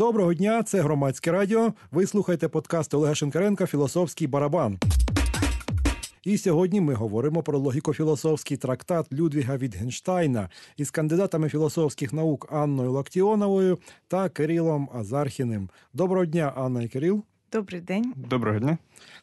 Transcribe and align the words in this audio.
Доброго 0.00 0.34
дня, 0.34 0.62
це 0.62 0.80
громадське 0.80 1.32
радіо. 1.32 1.72
Ви 1.90 2.06
слухаєте 2.06 2.48
подкаст 2.48 2.94
Олега 2.94 3.14
Шенкаренка 3.14 3.66
Філософський 3.66 4.26
барабан. 4.26 4.78
І 6.24 6.38
сьогодні 6.38 6.80
ми 6.80 6.94
говоримо 6.94 7.42
про 7.42 7.58
логіко-філософський 7.58 8.56
трактат 8.56 9.12
Людвіга 9.12 9.56
Вітгенштайна 9.56 10.48
із 10.76 10.90
кандидатами 10.90 11.48
філософських 11.48 12.12
наук 12.12 12.48
Анною 12.52 12.92
Лактіоновою 12.92 13.78
та 14.08 14.28
Кирилом 14.28 14.90
Азархіним. 14.94 15.70
Доброго 15.94 16.26
дня, 16.26 16.52
Анна 16.56 16.82
і 16.82 16.88
Кирил. 16.88 17.24
Добрий 17.52 17.80
день. 17.80 18.14
Доброго 18.16 18.58
дня. 18.58 18.78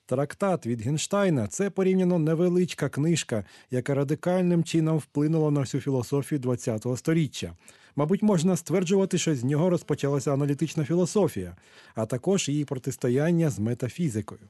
Трактат 0.05 0.67
від 0.67 0.81
Генштайна 0.81 1.48
це 1.48 1.70
порівняно 1.70 2.20
невеличка 2.20 2.89
книжка, 2.89 3.44
яка 3.71 3.94
радикальним 3.94 4.63
чином 4.63 4.98
вплинула 4.98 5.52
на 5.52 5.59
всю 5.59 5.81
філософію 5.81 6.41
ХХ 6.41 6.98
століття. 6.98 7.53
Мабуть, 7.97 8.21
можна 8.21 8.55
стверджувати, 8.55 9.17
що 9.17 9.35
з 9.35 9.43
нього 9.43 9.69
розпочалася 9.69 10.33
аналітична 10.33 10.85
філософія, 10.85 11.55
а 11.95 12.05
також 12.05 12.49
її 12.49 12.65
протистояння 12.65 13.49
з 13.49 13.59
метафізикою. 13.59 14.41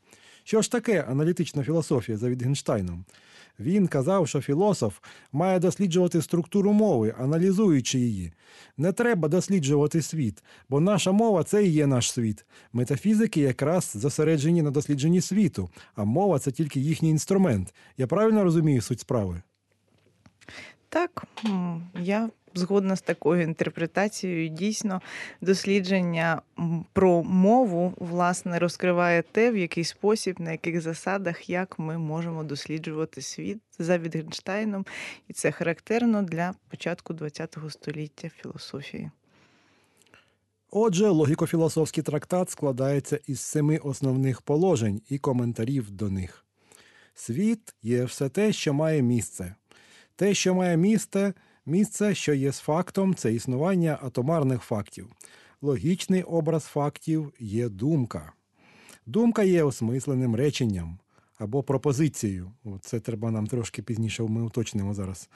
Що 0.43 0.61
ж 0.61 0.71
таке 0.71 1.01
аналітична 1.01 1.63
філософія 1.63 2.17
за 2.17 2.29
Вітгенштайном? 2.29 3.05
Він 3.59 3.87
казав, 3.87 4.27
що 4.27 4.41
філософ 4.41 4.99
має 5.31 5.59
досліджувати 5.59 6.21
структуру 6.21 6.73
мови, 6.73 7.15
аналізуючи 7.19 7.99
її. 7.99 8.33
Не 8.77 8.91
треба 8.91 9.27
досліджувати 9.27 10.01
світ, 10.01 10.43
бо 10.69 10.79
наша 10.79 11.11
мова 11.11 11.43
це 11.43 11.65
і 11.65 11.69
є 11.69 11.87
наш 11.87 12.11
світ. 12.11 12.45
Метафізики 12.73 13.41
якраз 13.41 13.91
зосереджені 13.95 14.61
на 14.61 14.71
дослідженні 14.71 15.21
світу, 15.21 15.69
а 15.95 16.03
мова 16.03 16.39
це 16.39 16.51
тільки 16.51 16.79
їхній 16.79 17.09
інструмент. 17.09 17.73
Я 17.97 18.07
правильно 18.07 18.43
розумію 18.43 18.81
суть 18.81 18.99
справи? 18.99 19.41
Так, 20.89 21.23
я 21.99 22.29
згодна 22.57 22.95
з 22.95 23.01
такою 23.01 23.41
інтерпретацією. 23.41 24.47
Дійсно, 24.47 25.01
дослідження 25.41 26.41
про 26.93 27.23
мову 27.23 27.93
власне 27.97 28.59
розкриває 28.59 29.21
те, 29.21 29.51
в 29.51 29.57
який 29.57 29.83
спосіб, 29.83 30.35
на 30.39 30.51
яких 30.51 30.81
засадах, 30.81 31.49
як 31.49 31.79
ми 31.79 31.97
можемо 31.97 32.43
досліджувати 32.43 33.21
світ 33.21 33.57
за 33.79 33.97
Вітгенштайном, 33.97 34.85
і 35.27 35.33
це 35.33 35.51
характерно 35.51 36.23
для 36.23 36.53
початку 36.69 37.15
ХХ 37.15 37.71
століття 37.71 38.29
філософії. 38.41 39.11
Отже, 40.71 41.09
логіко-філософський 41.09 42.03
трактат 42.03 42.49
складається 42.49 43.19
із 43.27 43.39
семи 43.39 43.77
основних 43.77 44.41
положень 44.41 45.01
і 45.09 45.17
коментарів 45.17 45.91
до 45.91 46.09
них. 46.09 46.45
Світ 47.13 47.75
є 47.83 48.05
все 48.05 48.29
те, 48.29 48.53
що 48.53 48.73
має 48.73 49.01
місце. 49.01 49.55
Те, 50.15 50.33
що 50.33 50.55
має 50.55 50.77
місце, 50.77 51.33
Місце, 51.69 52.15
що 52.15 52.33
є 52.33 52.51
з 52.51 52.59
фактом, 52.59 53.15
це 53.15 53.33
існування 53.33 53.99
атомарних 54.01 54.61
фактів. 54.61 55.07
Логічний 55.61 56.23
образ 56.23 56.63
фактів 56.63 57.33
є 57.39 57.69
думка. 57.69 58.33
Думка 59.05 59.43
є 59.43 59.63
осмисленим 59.63 60.35
реченням 60.35 60.99
або 61.37 61.63
пропозицією. 61.63 62.51
Це 62.81 62.99
треба 62.99 63.31
нам 63.31 63.47
трошки 63.47 63.81
пізніше 63.81 64.23
ми 64.23 64.41
уточнимо 64.41 64.93
зараз. 64.93 65.29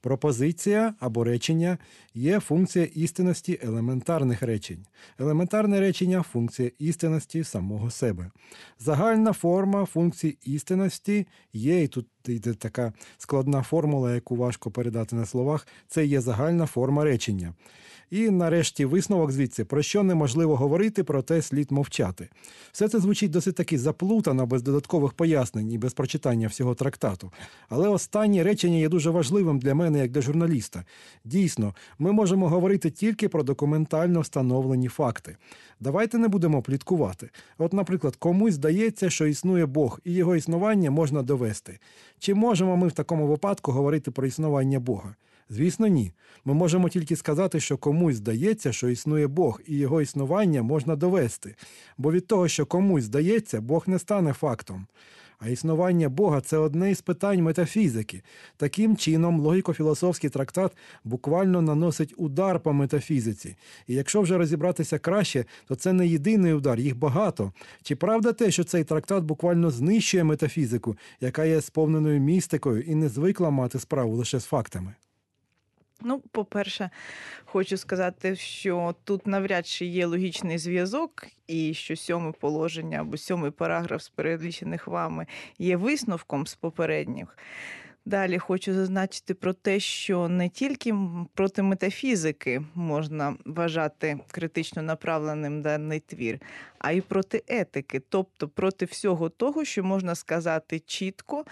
Пропозиція 0.00 0.94
або 1.00 1.24
речення 1.24 1.78
є 2.14 2.40
функція 2.40 2.84
істинності 2.84 3.58
елементарних 3.62 4.42
речень. 4.42 4.86
Елементарне 5.18 5.80
речення 5.80 6.22
функція 6.22 6.70
істинності 6.78 7.44
самого 7.44 7.90
себе. 7.90 8.30
Загальна 8.78 9.32
форма 9.32 9.84
функції 9.84 10.38
істинності 10.44 11.26
є, 11.52 11.82
і 11.82 11.88
тут 11.88 12.06
йде 12.26 12.54
така 12.54 12.92
складна 13.18 13.62
формула, 13.62 14.14
яку 14.14 14.36
важко 14.36 14.70
передати 14.70 15.16
на 15.16 15.26
словах, 15.26 15.66
це 15.88 16.06
є 16.06 16.20
загальна 16.20 16.66
форма 16.66 17.04
речення. 17.04 17.54
І 18.12 18.30
нарешті 18.30 18.84
висновок 18.84 19.32
звідси, 19.32 19.64
про 19.64 19.82
що 19.82 20.02
неможливо 20.02 20.56
говорити, 20.56 21.04
про 21.04 21.22
те 21.22 21.42
слід 21.42 21.72
мовчати. 21.72 22.28
Все 22.72 22.88
це 22.88 22.98
звучить 22.98 23.30
досить 23.30 23.54
таки 23.54 23.78
заплутано, 23.78 24.46
без 24.46 24.62
додаткових 24.62 25.12
пояснень 25.12 25.72
і 25.72 25.78
без 25.78 25.92
прочитання 25.92 26.48
всього 26.48 26.74
трактату. 26.74 27.32
Але 27.68 27.88
останнє 27.88 28.42
речення 28.42 28.76
є 28.76 28.88
дуже 28.88 29.10
важливим 29.10 29.58
для 29.58 29.74
мене, 29.74 29.98
як 29.98 30.10
для 30.10 30.20
журналіста. 30.20 30.84
Дійсно, 31.24 31.74
ми 31.98 32.12
можемо 32.12 32.48
говорити 32.48 32.90
тільки 32.90 33.28
про 33.28 33.42
документально 33.42 34.20
встановлені 34.20 34.88
факти. 34.88 35.36
Давайте 35.80 36.18
не 36.18 36.28
будемо 36.28 36.62
пліткувати. 36.62 37.30
От, 37.58 37.72
наприклад, 37.72 38.16
комусь 38.16 38.54
здається, 38.54 39.10
що 39.10 39.26
існує 39.26 39.66
Бог, 39.66 40.00
і 40.04 40.12
його 40.12 40.36
існування 40.36 40.90
можна 40.90 41.22
довести. 41.22 41.78
Чи 42.18 42.34
можемо 42.34 42.76
ми 42.76 42.88
в 42.88 42.92
такому 42.92 43.26
випадку 43.26 43.72
говорити 43.72 44.10
про 44.10 44.26
існування 44.26 44.80
Бога? 44.80 45.14
Звісно, 45.52 45.86
ні. 45.86 46.12
Ми 46.44 46.54
можемо 46.54 46.88
тільки 46.88 47.16
сказати, 47.16 47.60
що 47.60 47.76
комусь 47.76 48.16
здається, 48.16 48.72
що 48.72 48.88
існує 48.88 49.26
Бог, 49.26 49.60
і 49.66 49.76
його 49.76 50.02
існування 50.02 50.62
можна 50.62 50.96
довести. 50.96 51.54
Бо 51.98 52.12
від 52.12 52.26
того, 52.26 52.48
що 52.48 52.66
комусь 52.66 53.04
здається, 53.04 53.60
Бог 53.60 53.84
не 53.86 53.98
стане 53.98 54.32
фактом. 54.32 54.86
А 55.38 55.48
існування 55.48 56.08
Бога 56.08 56.40
це 56.40 56.56
одне 56.56 56.90
із 56.90 57.00
питань 57.00 57.42
метафізики. 57.42 58.22
Таким 58.56 58.96
чином, 58.96 59.40
логіко-філософський 59.40 60.30
трактат 60.30 60.72
буквально 61.04 61.62
наносить 61.62 62.14
удар 62.16 62.60
по 62.60 62.72
метафізиці. 62.72 63.56
І 63.86 63.94
якщо 63.94 64.20
вже 64.20 64.38
розібратися 64.38 64.98
краще, 64.98 65.44
то 65.66 65.74
це 65.74 65.92
не 65.92 66.06
єдиний 66.06 66.52
удар, 66.52 66.80
їх 66.80 66.96
багато. 66.96 67.52
Чи 67.82 67.96
правда 67.96 68.32
те, 68.32 68.50
що 68.50 68.64
цей 68.64 68.84
трактат 68.84 69.24
буквально 69.24 69.70
знищує 69.70 70.24
метафізику, 70.24 70.96
яка 71.20 71.44
є 71.44 71.60
сповненою 71.60 72.20
містикою 72.20 72.82
і 72.82 72.94
не 72.94 73.08
звикла 73.08 73.50
мати 73.50 73.78
справу 73.78 74.16
лише 74.16 74.40
з 74.40 74.44
фактами? 74.44 74.94
Ну, 76.04 76.18
по-перше, 76.18 76.90
хочу 77.44 77.76
сказати, 77.76 78.36
що 78.36 78.94
тут 79.04 79.26
навряд 79.26 79.66
чи 79.66 79.86
є 79.86 80.06
логічний 80.06 80.58
зв'язок, 80.58 81.26
і 81.46 81.74
що 81.74 81.96
сьоме 81.96 82.32
положення 82.32 83.00
або 83.00 83.16
сьомий 83.16 83.50
параграф 83.50 84.02
з 84.02 84.08
перелічених 84.08 84.86
вами 84.86 85.26
є 85.58 85.76
висновком 85.76 86.46
з 86.46 86.54
попередніх. 86.54 87.36
Далі 88.04 88.38
хочу 88.38 88.74
зазначити 88.74 89.34
про 89.34 89.52
те, 89.52 89.80
що 89.80 90.28
не 90.28 90.48
тільки 90.48 90.94
проти 91.34 91.62
метафізики 91.62 92.62
можна 92.74 93.36
вважати 93.44 94.18
критично 94.30 94.82
направленим 94.82 95.62
даний 95.62 96.00
твір, 96.00 96.40
а 96.78 96.92
й 96.92 97.00
проти 97.00 97.42
етики, 97.48 98.00
тобто 98.08 98.48
проти 98.48 98.84
всього 98.84 99.28
того, 99.28 99.64
що 99.64 99.84
можна 99.84 100.14
сказати 100.14 100.78
чітко 100.78 101.44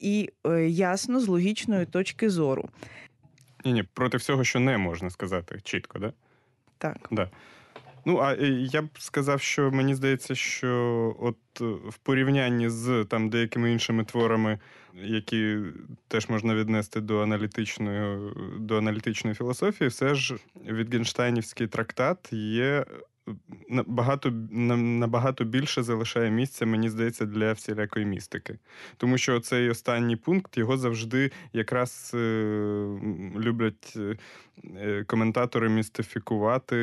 і 0.00 0.30
е, 0.46 0.68
ясно 0.68 1.20
з 1.20 1.28
логічної 1.28 1.86
точки 1.86 2.30
зору. 2.30 2.68
Ні, 3.66 3.72
ні, 3.72 3.82
проти 3.82 4.16
всього, 4.16 4.44
що 4.44 4.60
не 4.60 4.78
можна 4.78 5.10
сказати 5.10 5.60
чітко, 5.62 5.98
да? 5.98 6.12
Так. 6.78 7.08
Да. 7.10 7.30
Ну, 8.04 8.18
а 8.18 8.34
е, 8.34 8.48
я 8.48 8.82
б 8.82 8.88
сказав, 8.98 9.40
що 9.40 9.70
мені 9.70 9.94
здається, 9.94 10.34
що 10.34 11.16
от 11.20 11.36
е, 11.60 11.64
в 11.64 11.98
порівнянні 11.98 12.68
з 12.68 13.04
там 13.04 13.30
деякими 13.30 13.72
іншими 13.72 14.04
творами, 14.04 14.58
які 14.94 15.58
теж 16.08 16.28
можна 16.28 16.54
віднести 16.54 17.00
до 17.00 17.20
аналітичної 17.20 18.32
до 18.58 18.78
аналітичної 18.78 19.36
філософії, 19.36 19.88
все 19.88 20.14
ж 20.14 20.36
Вітгенштайнівський 20.66 21.66
трактат 21.66 22.32
є 22.32 22.84
набагато 23.68 24.30
набагато 24.30 25.44
більше 25.44 25.82
залишає 25.82 26.30
місця, 26.30 26.66
мені 26.66 26.90
здається, 26.90 27.26
для 27.26 27.52
всілякої 27.52 28.06
містики. 28.06 28.58
Тому 28.96 29.18
що 29.18 29.40
цей 29.40 29.70
останній 29.70 30.16
пункт 30.16 30.58
його 30.58 30.76
завжди 30.76 31.30
якраз 31.52 32.12
е, 32.14 32.18
люблять 33.36 33.96
е, 34.76 35.04
коментатори 35.04 35.68
містифікувати 35.68 36.76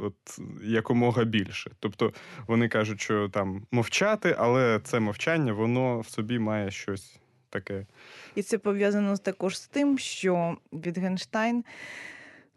от 0.00 0.14
якомога 0.62 1.24
більше. 1.24 1.70
Тобто 1.80 2.12
вони 2.46 2.68
кажуть, 2.68 3.00
що 3.00 3.28
там 3.28 3.66
мовчати, 3.70 4.36
але 4.38 4.80
це 4.84 5.00
мовчання, 5.00 5.52
воно 5.52 6.00
в 6.00 6.08
собі 6.08 6.38
має 6.38 6.70
щось 6.70 7.20
таке. 7.50 7.86
І 8.34 8.42
це 8.42 8.58
пов'язано 8.58 9.16
також 9.16 9.58
з 9.58 9.66
тим, 9.66 9.98
що 9.98 10.56
Вітгенштайн 10.72 11.64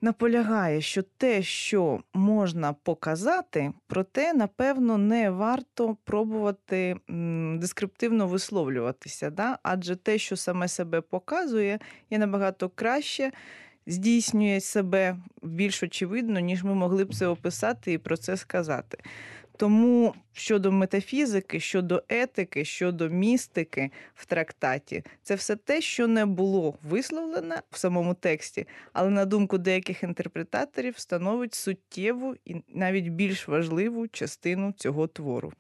наполягає, 0.03 0.81
що 0.81 1.01
те, 1.01 1.41
що 1.41 2.00
можна 2.13 2.73
показати, 2.73 3.73
проте, 3.88 4.33
напевно, 4.33 4.97
не 4.97 5.29
варто 5.29 5.97
пробувати 6.03 6.95
дескриптивно 7.57 8.27
висловлюватися. 8.27 9.29
Да? 9.29 9.59
Адже 9.63 9.95
те, 9.95 10.17
що 10.17 10.35
саме 10.35 10.67
себе 10.67 11.01
показує, 11.01 11.79
є 12.09 12.17
набагато 12.17 12.69
краще. 12.69 13.31
Здійснює 13.88 14.59
себе 14.61 15.17
більш 15.41 15.83
очевидно, 15.83 16.39
ніж 16.39 16.63
ми 16.63 16.73
могли 16.73 17.06
б 17.06 17.15
це 17.15 17.27
описати 17.27 17.94
і 17.94 17.97
про 17.97 18.17
це 18.17 18.38
сказати. 18.38 18.97
Тому 19.57 20.13
щодо 20.33 20.71
метафізики, 20.71 21.59
щодо 21.59 22.03
етики, 22.09 22.65
щодо 22.65 23.09
містики 23.09 23.91
в 24.15 24.25
трактаті, 24.25 25.03
це 25.23 25.35
все 25.35 25.55
те, 25.55 25.81
що 25.81 26.07
не 26.07 26.25
було 26.25 26.75
висловлено 26.89 27.55
в 27.71 27.77
самому 27.77 28.13
тексті, 28.13 28.67
але 28.94 29.09
на 29.09 29.25
думку 29.25 29.57
деяких 29.57 30.03
інтерпретаторів 30.03 30.97
становить 30.97 31.53
суттєву 31.53 32.35
і 32.45 32.55
навіть 32.67 33.07
більш 33.07 33.47
важливу 33.47 34.07
частину 34.07 34.71
цього 34.71 35.07
твору. 35.07 35.53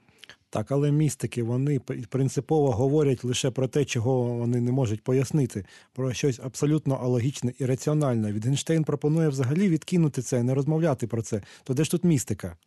Так, 0.53 0.71
але 0.71 0.91
містики 0.91 1.43
вони 1.43 1.79
принципово 2.09 2.71
говорять 2.71 3.23
лише 3.23 3.51
про 3.51 3.67
те, 3.67 3.85
чого 3.85 4.23
вони 4.23 4.61
не 4.61 4.71
можуть 4.71 5.03
пояснити, 5.03 5.65
про 5.93 6.13
щось 6.13 6.39
абсолютно 6.43 6.95
алогічне 6.95 7.53
і 7.59 7.65
раціональне. 7.65 8.31
Відгенштейн 8.31 8.83
пропонує 8.83 9.29
взагалі 9.29 9.69
відкинути 9.69 10.21
це, 10.21 10.43
не 10.43 10.53
розмовляти 10.53 11.07
про 11.07 11.21
це. 11.21 11.41
То 11.63 11.73
де 11.73 11.83
ж 11.83 11.91
тут 11.91 12.03
містика? 12.03 12.57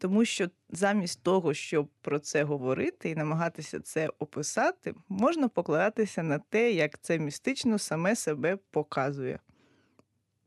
Тому 0.00 0.24
що 0.24 0.48
замість 0.70 1.22
того, 1.22 1.54
щоб 1.54 1.88
про 2.00 2.18
це 2.18 2.44
говорити 2.44 3.10
і 3.10 3.14
намагатися 3.14 3.80
це 3.80 4.10
описати, 4.18 4.94
можна 5.08 5.48
покладатися 5.48 6.22
на 6.22 6.38
те, 6.38 6.72
як 6.72 7.00
це 7.00 7.18
містично 7.18 7.78
саме 7.78 8.16
себе 8.16 8.58
показує. 8.70 9.38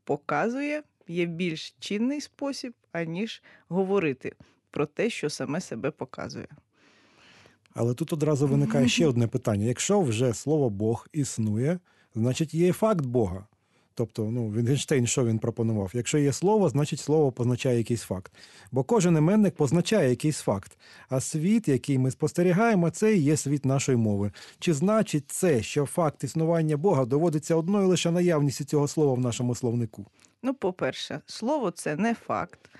Показує 0.04 0.82
є 1.08 1.26
більш 1.26 1.74
чинний 1.78 2.20
спосіб, 2.20 2.74
аніж 2.92 3.42
говорити 3.68 4.32
про 4.70 4.86
те, 4.86 5.10
що 5.10 5.30
саме 5.30 5.60
себе 5.60 5.90
показує. 5.90 6.48
Але 7.74 7.94
тут 7.94 8.12
одразу 8.12 8.46
виникає 8.46 8.88
ще 8.88 9.06
одне 9.08 9.26
питання: 9.26 9.66
якщо 9.66 10.00
вже 10.00 10.34
слово 10.34 10.70
Бог 10.70 11.08
існує, 11.12 11.78
значить 12.14 12.54
є 12.54 12.68
і 12.68 12.72
факт 12.72 13.04
Бога. 13.04 13.46
Тобто, 13.96 14.30
ну, 14.30 14.48
Вінгенштейн, 14.48 15.06
що 15.06 15.24
він 15.24 15.38
пропонував? 15.38 15.90
Якщо 15.94 16.18
є 16.18 16.32
слово, 16.32 16.68
значить 16.68 17.00
слово 17.00 17.32
позначає 17.32 17.78
якийсь 17.78 18.02
факт. 18.02 18.32
Бо 18.72 18.84
кожен 18.84 19.16
іменник 19.16 19.54
позначає 19.54 20.10
якийсь 20.10 20.40
факт. 20.40 20.78
А 21.08 21.20
світ, 21.20 21.68
який 21.68 21.98
ми 21.98 22.10
спостерігаємо, 22.10 22.90
це 22.90 23.14
і 23.16 23.22
є 23.22 23.36
світ 23.36 23.64
нашої 23.64 23.98
мови. 23.98 24.32
Чи 24.58 24.74
значить 24.74 25.30
це, 25.30 25.62
що 25.62 25.86
факт 25.86 26.24
існування 26.24 26.76
Бога 26.76 27.04
доводиться 27.04 27.56
одною 27.56 27.88
лише 27.88 28.10
наявністю 28.10 28.64
цього 28.64 28.88
слова 28.88 29.14
в 29.14 29.20
нашому 29.20 29.54
словнику? 29.54 30.06
Ну, 30.42 30.54
по-перше, 30.54 31.20
слово 31.26 31.70
це 31.70 31.96
не 31.96 32.14
факт. 32.14 32.70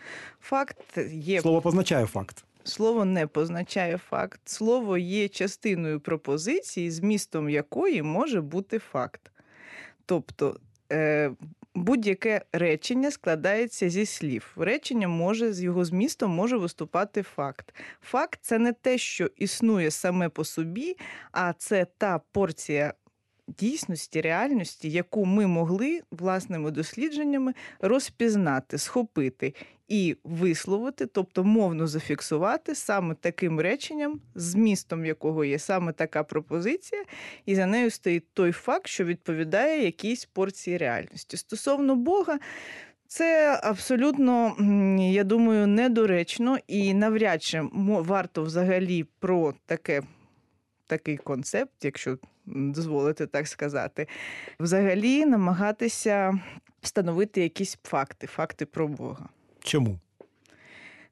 Факт 0.40 0.98
є 1.12 1.40
Слово 1.40 1.60
позначає 1.60 2.06
факт. 2.06 2.44
Слово 2.64 3.04
не 3.04 3.26
позначає 3.26 3.98
факт. 3.98 4.40
Слово 4.44 4.98
є 4.98 5.28
частиною 5.28 6.00
пропозиції, 6.00 6.90
змістом 6.90 7.50
якої 7.50 8.02
може 8.02 8.40
бути 8.40 8.78
факт. 8.78 9.30
Тобто 10.06 10.56
будь-яке 11.74 12.42
речення 12.52 13.10
складається 13.10 13.90
зі 13.90 14.06
слів. 14.06 14.52
Речення 14.56 15.08
може 15.08 15.52
з 15.52 15.62
його 15.62 15.84
змістом 15.84 16.30
може 16.30 16.56
виступати 16.56 17.22
факт. 17.22 17.74
Факт 18.02 18.38
це 18.42 18.58
не 18.58 18.72
те, 18.72 18.98
що 18.98 19.30
існує 19.36 19.90
саме 19.90 20.28
по 20.28 20.44
собі, 20.44 20.96
а 21.32 21.52
це 21.52 21.86
та 21.98 22.20
порція. 22.32 22.94
Дійсності, 23.46 24.20
реальності, 24.20 24.90
яку 24.90 25.24
ми 25.24 25.46
могли 25.46 26.00
власними 26.10 26.70
дослідженнями 26.70 27.54
розпізнати, 27.80 28.78
схопити 28.78 29.54
і 29.88 30.16
висловити, 30.24 31.06
тобто 31.06 31.44
мовно 31.44 31.86
зафіксувати 31.86 32.74
саме 32.74 33.14
таким 33.14 33.60
реченням, 33.60 34.20
змістом 34.34 35.06
якого 35.06 35.44
є 35.44 35.58
саме 35.58 35.92
така 35.92 36.24
пропозиція, 36.24 37.04
і 37.46 37.54
за 37.54 37.66
нею 37.66 37.90
стоїть 37.90 38.32
той 38.32 38.52
факт, 38.52 38.86
що 38.86 39.04
відповідає 39.04 39.84
якійсь 39.84 40.24
порції 40.24 40.76
реальності. 40.76 41.36
Стосовно 41.36 41.96
Бога, 41.96 42.38
це 43.06 43.60
абсолютно, 43.62 44.56
я 45.12 45.24
думаю, 45.24 45.66
недоречно 45.66 46.58
і 46.66 46.94
навряд 46.94 47.42
чи 47.42 47.62
варто 47.72 48.42
взагалі 48.42 49.04
про 49.18 49.54
таке. 49.66 50.02
Такий 50.86 51.16
концепт, 51.16 51.72
якщо 51.82 52.18
дозволити 52.46 53.26
так 53.26 53.48
сказати, 53.48 54.06
взагалі 54.60 55.26
намагатися 55.26 56.40
встановити 56.80 57.42
якісь 57.42 57.78
факти, 57.84 58.26
факти 58.26 58.66
про 58.66 58.88
Бога. 58.88 59.28
Чому? 59.62 59.98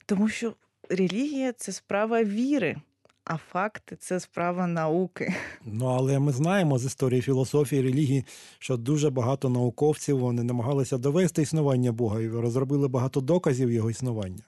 Тому 0.07 0.29
що 0.29 0.55
релігія 0.91 1.53
це 1.53 1.73
справа 1.73 2.25
віри, 2.25 2.77
а 3.25 3.37
факти 3.37 3.97
це 3.97 4.21
справа 4.21 4.67
науки. 4.67 5.35
Ну 5.65 5.87
але 5.87 6.19
ми 6.19 6.33
знаємо 6.33 6.79
з 6.79 6.85
історії 6.85 7.23
філософії 7.23 7.83
релігії, 7.83 8.25
що 8.59 8.77
дуже 8.77 9.11
багато 9.11 9.49
науковців 9.49 10.19
вони 10.19 10.43
намагалися 10.43 10.99
довести 10.99 11.43
існування 11.43 11.93
Бога 11.93 12.21
і 12.21 12.29
розробили 12.29 12.89
багато 12.89 13.21
доказів 13.21 13.71
його 13.71 13.91
існування. 13.91 14.43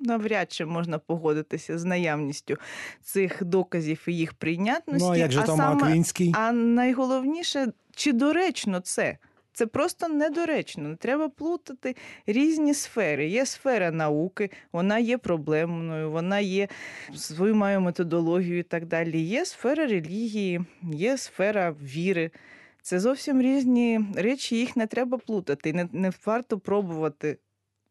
Навряд 0.00 0.52
чи 0.52 0.66
можна 0.66 0.98
погодитися 0.98 1.78
з 1.78 1.84
наявністю 1.84 2.56
цих 3.02 3.44
доказів 3.44 4.04
і 4.06 4.16
їх 4.16 4.32
прийнятності. 4.32 5.06
Ну, 5.08 5.12
а 5.12 5.16
як 5.16 5.32
же 5.32 5.42
Тома 5.42 5.56
саме, 5.56 5.82
Аквінський? 5.82 6.32
А 6.36 6.52
найголовніше, 6.52 7.72
чи 7.94 8.12
доречно 8.12 8.80
це? 8.80 9.18
Це 9.52 9.66
просто 9.66 10.08
недоречно. 10.08 10.88
Не 10.88 10.96
треба 10.96 11.28
плутати 11.28 11.96
різні 12.26 12.74
сфери. 12.74 13.28
Є 13.28 13.46
сфера 13.46 13.90
науки, 13.90 14.50
вона 14.72 14.98
є 14.98 15.18
проблемною, 15.18 16.10
вона 16.10 16.40
є 16.40 16.68
свою 17.14 17.54
має 17.54 17.78
методологію 17.78 18.58
і 18.58 18.62
так 18.62 18.86
далі. 18.86 19.20
Є 19.20 19.44
сфера 19.44 19.86
релігії, 19.86 20.60
є 20.82 21.16
сфера 21.16 21.74
віри. 21.82 22.30
Це 22.82 23.00
зовсім 23.00 23.42
різні 23.42 24.00
речі, 24.14 24.56
їх 24.56 24.76
не 24.76 24.86
треба 24.86 25.18
плутати. 25.18 25.72
Не, 25.72 25.88
не 25.92 26.12
варто 26.26 26.58
пробувати 26.58 27.38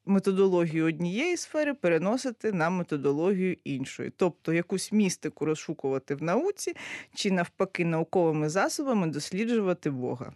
методологію 0.06 0.86
однієї 0.86 1.38
сфери 1.38 1.74
переносити 1.74 2.52
на 2.52 2.70
методологію 2.70 3.56
іншої. 3.64 4.12
Тобто 4.18 4.54
якусь 4.54 4.92
містику 4.92 5.46
розшукувати 5.46 6.16
в 6.16 6.24
науці 6.24 6.76
чи 7.14 7.32
навпаки 7.32 7.86
науковими 7.86 8.50
засобами 8.50 9.08
досліджувати 9.08 9.90
Бога. 9.90 10.34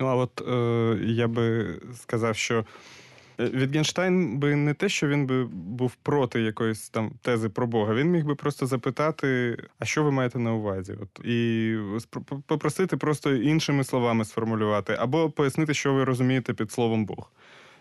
Ну, 0.00 0.06
а 0.06 0.14
от 0.14 0.42
е, 0.48 0.98
я 1.04 1.28
би 1.28 1.76
сказав, 1.94 2.36
що 2.36 2.64
Вітгенштайн 3.40 4.38
би 4.38 4.56
не 4.56 4.74
те, 4.74 4.88
що 4.88 5.08
він 5.08 5.26
би 5.26 5.44
був 5.52 5.94
проти 5.94 6.40
якоїсь 6.40 6.88
там 6.88 7.12
тези 7.22 7.48
про 7.48 7.66
Бога. 7.66 7.94
Він 7.94 8.10
міг 8.10 8.24
би 8.24 8.34
просто 8.34 8.66
запитати, 8.66 9.56
а 9.78 9.84
що 9.84 10.04
ви 10.04 10.10
маєте 10.10 10.38
на 10.38 10.54
увазі? 10.54 10.96
От 11.02 11.24
І 11.24 11.76
попросити 12.46 12.96
просто 12.96 13.34
іншими 13.34 13.84
словами 13.84 14.24
сформулювати, 14.24 14.96
або 14.98 15.30
пояснити, 15.30 15.74
що 15.74 15.94
ви 15.94 16.04
розумієте 16.04 16.54
під 16.54 16.72
словом 16.72 17.04
Бог. 17.04 17.30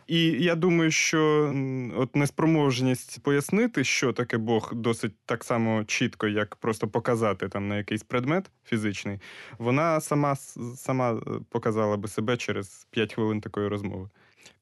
І 0.09 0.43
я 0.43 0.55
думаю, 0.55 0.91
що 0.91 1.53
от 1.97 2.15
неспроможність 2.15 3.19
пояснити, 3.23 3.83
що 3.83 4.13
таке 4.13 4.37
Бог, 4.37 4.71
досить 4.75 5.13
так 5.25 5.43
само 5.43 5.83
чітко, 5.83 6.27
як 6.27 6.55
просто 6.55 6.87
показати 6.87 7.49
там 7.49 7.67
на 7.67 7.77
якийсь 7.77 8.03
предмет 8.03 8.51
фізичний, 8.65 9.19
вона 9.57 10.01
сама 10.01 10.35
сама 10.75 11.13
е, 11.13 11.19
показала 11.49 11.97
би 11.97 12.07
себе 12.07 12.37
через 12.37 12.87
5 12.91 13.13
хвилин 13.13 13.41
такої 13.41 13.67
розмови. 13.67 14.09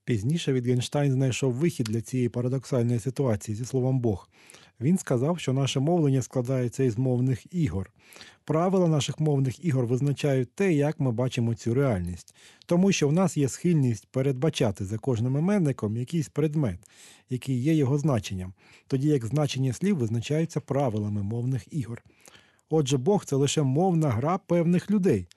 Пізніше 0.04 0.54
Вітгенштайн 0.54 1.12
знайшов 1.12 1.54
вихід 1.54 1.86
для 1.86 2.02
цієї 2.02 2.30
парадоксальної 2.30 3.00
ситуації 3.00 3.56
зі 3.56 3.66
словом 3.66 4.00
Бог. 4.00 4.30
Він 4.82 4.98
сказав, 4.98 5.40
що 5.40 5.54
наше 5.54 5.80
мовлення 5.80 6.22
складається 6.22 6.84
із 6.84 6.98
мовних 6.98 7.54
ігор. 7.54 7.92
Правила 8.46 8.88
наших 8.88 9.20
мовних 9.20 9.66
ігор 9.66 9.86
визначають 9.86 10.56
те, 10.56 10.74
як 10.74 11.00
ми 11.00 11.12
бачимо 11.12 11.56
цю 11.56 11.74
реальність, 11.74 12.36
тому 12.66 12.92
що 12.92 13.08
в 13.08 13.14
нас 13.14 13.38
є 13.38 13.50
схильність 13.50 14.08
передбачати 14.12 14.86
за 14.86 14.98
кожним 14.98 15.38
іменником 15.38 15.98
якийсь 15.98 16.30
предмет, 16.30 16.80
який 17.30 17.60
є 17.60 17.74
його 17.74 17.98
значенням, 17.98 18.54
тоді 18.88 19.08
як 19.08 19.26
значення 19.26 19.74
слів 19.74 19.98
визначаються 19.98 20.60
правилами 20.60 21.24
мовних 21.24 21.74
ігор. 21.74 22.04
Отже, 22.70 22.98
Бог 22.98 23.26
це 23.26 23.36
лише 23.36 23.62
мовна 23.62 24.10
гра 24.10 24.38
певних 24.38 24.92
людей. 24.92 25.28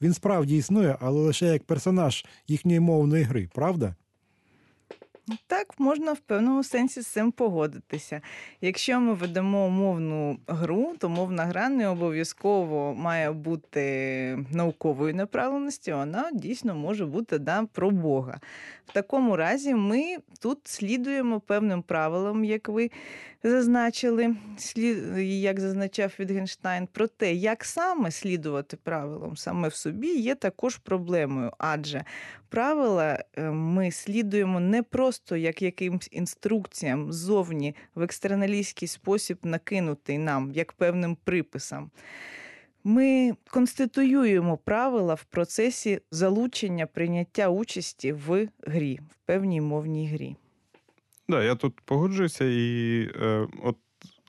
Він 0.00 0.14
справді 0.14 0.56
існує, 0.56 0.96
але 1.00 1.20
лише 1.20 1.46
як 1.46 1.64
персонаж 1.64 2.24
їхньої 2.48 2.80
мовної 2.80 3.22
гри, 3.22 3.48
правда? 3.54 3.94
Так, 5.46 5.80
можна 5.80 6.12
в 6.12 6.18
певному 6.18 6.64
сенсі 6.64 7.00
з 7.00 7.06
цим 7.06 7.32
погодитися. 7.32 8.20
Якщо 8.60 9.00
ми 9.00 9.14
ведемо 9.14 9.68
мовну 9.68 10.38
гру, 10.46 10.94
то 10.98 11.08
мовна 11.08 11.44
гра 11.44 11.68
не 11.68 11.88
обов'язково 11.88 12.94
має 12.94 13.32
бути 13.32 14.38
науковою 14.50 15.14
направленості, 15.14 15.92
вона 15.92 16.30
дійсно 16.32 16.74
може 16.74 17.06
бути 17.06 17.38
да, 17.38 17.66
про 17.72 17.90
Бога. 17.90 18.40
В 18.86 18.92
такому 18.92 19.36
разі 19.36 19.74
ми 19.74 20.16
тут 20.40 20.58
слідуємо 20.64 21.40
певним 21.40 21.82
правилам, 21.82 22.44
як 22.44 22.68
ви 22.68 22.90
зазначили, 23.42 24.36
як 25.22 25.60
зазначав 25.60 26.12
Вітгенштайн, 26.20 26.88
про 26.92 27.06
те, 27.06 27.34
як 27.34 27.64
саме 27.64 28.10
слідувати 28.10 28.76
правилам 28.76 29.36
саме 29.36 29.68
в 29.68 29.74
собі, 29.74 30.08
є 30.08 30.34
також 30.34 30.76
проблемою, 30.76 31.50
адже 31.58 32.04
правила 32.48 33.24
е, 33.36 33.50
ми 33.50 33.90
слідуємо 33.90 34.60
не 34.60 34.82
просто 34.82 35.36
як 35.36 35.62
якимсь 35.62 36.08
інструкціям 36.12 37.12
ззовні 37.12 37.74
в 37.94 38.02
екстреналійський 38.02 38.88
спосіб 38.88 39.38
накинутий 39.42 40.18
нам, 40.18 40.52
як 40.52 40.72
певним 40.72 41.16
приписам. 41.24 41.90
Ми 42.84 43.32
конституюємо 43.50 44.56
правила 44.56 45.14
в 45.14 45.24
процесі 45.24 46.00
залучення 46.10 46.86
прийняття 46.86 47.48
участі 47.48 48.12
в 48.12 48.48
грі, 48.66 49.00
в 49.10 49.16
певній 49.26 49.60
мовній 49.60 50.08
грі. 50.08 50.36
Да, 51.32 51.42
я 51.42 51.54
тут 51.54 51.80
погоджуюся, 51.80 52.44
і 52.44 53.02
е, 53.22 53.48
от 53.62 53.76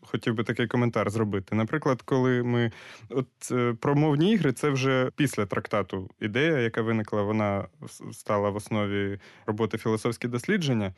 хотів 0.06 0.34
би 0.34 0.44
такий 0.44 0.68
коментар 0.68 1.10
зробити. 1.10 1.56
Наприклад, 1.56 2.02
коли 2.02 2.44
ми 2.44 2.72
от 3.10 3.28
е, 3.52 3.74
про 3.80 3.96
мовні 3.96 4.32
ігри, 4.32 4.54
це 4.54 4.70
вже 4.70 5.12
після 5.16 5.46
трактату 5.46 6.10
ідея, 6.20 6.60
яка 6.60 6.82
виникла, 6.82 7.22
вона 7.22 7.66
стала 8.12 8.50
в 8.50 8.56
основі 8.56 9.20
роботи 9.46 9.78
філософські 9.78 10.28
дослідження. 10.28 10.94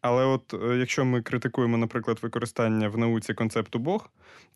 Але 0.00 0.24
от 0.24 0.54
е, 0.54 0.76
якщо 0.76 1.04
ми 1.04 1.22
критикуємо, 1.22 1.76
наприклад, 1.76 2.18
використання 2.22 2.88
в 2.88 2.98
науці 2.98 3.34
концепту 3.34 3.78
Бог, 3.78 4.10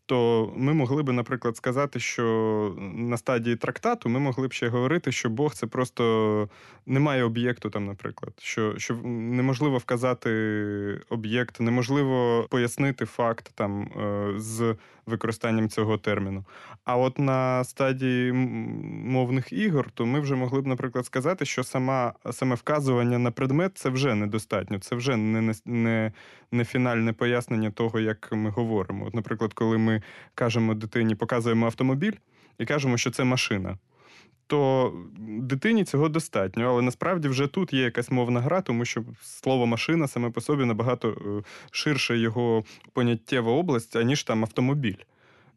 то 0.05 0.51
ми 0.55 0.73
могли 0.73 1.03
би, 1.03 1.13
наприклад, 1.13 1.57
сказати, 1.57 1.99
що 1.99 2.75
на 2.95 3.17
стадії 3.17 3.55
трактату 3.55 4.09
ми 4.09 4.19
могли 4.19 4.47
б 4.47 4.53
ще 4.53 4.67
говорити, 4.67 5.11
що 5.11 5.29
Бог 5.29 5.53
це 5.53 5.67
просто 5.67 6.49
немає 6.85 7.23
об'єкту 7.23 7.69
там, 7.69 7.85
наприклад, 7.85 8.33
що 8.37 8.73
що 8.77 8.95
неможливо 9.05 9.77
вказати 9.77 10.31
об'єкт, 11.09 11.59
неможливо 11.59 12.47
пояснити 12.49 13.05
факт 13.05 13.51
там 13.55 13.90
е, 13.97 14.33
з 14.37 14.75
використанням 15.05 15.69
цього 15.69 15.97
терміну. 15.97 16.45
А 16.83 16.97
от 16.97 17.19
на 17.19 17.63
стадії 17.63 18.33
мовних 19.05 19.53
ігор, 19.53 19.91
то 19.93 20.05
ми 20.05 20.19
вже 20.19 20.35
могли 20.35 20.61
б, 20.61 20.67
наприклад, 20.67 21.05
сказати, 21.05 21.45
що 21.45 21.63
сама 21.63 22.13
саме 22.31 22.55
вказування 22.55 23.19
на 23.19 23.31
предмет 23.31 23.77
це 23.77 23.89
вже 23.89 24.15
недостатньо, 24.15 24.79
це 24.79 24.95
вже 24.95 25.17
не 25.17 25.53
не, 25.65 26.11
не 26.51 26.65
фінальне 26.65 27.13
пояснення 27.13 27.71
того, 27.71 27.99
як 27.99 28.29
ми 28.31 28.49
говоримо. 28.49 29.05
От, 29.05 29.15
наприклад, 29.15 29.53
коли 29.53 29.77
ми 29.77 30.01
кажемо 30.35 30.73
дитині, 30.73 31.15
показуємо 31.15 31.65
автомобіль 31.65 32.15
і 32.59 32.65
кажемо, 32.65 32.97
що 32.97 33.11
це 33.11 33.23
машина 33.23 33.77
то 34.51 34.93
дитині 35.19 35.83
цього 35.83 36.09
достатньо. 36.09 36.63
Але 36.69 36.81
насправді 36.81 37.27
вже 37.27 37.47
тут 37.47 37.73
є 37.73 37.81
якась 37.81 38.11
мовна 38.11 38.41
гра, 38.41 38.61
тому 38.61 38.85
що 38.85 39.03
слово 39.21 39.65
машина 39.65 40.07
саме 40.07 40.29
по 40.29 40.41
собі 40.41 40.65
набагато 40.65 41.09
е, 41.09 41.43
ширше 41.71 42.17
його 42.17 42.63
поняттєва 42.93 43.51
область, 43.51 43.95
аніж 43.95 44.23
там 44.23 44.43
автомобіль. 44.43 44.95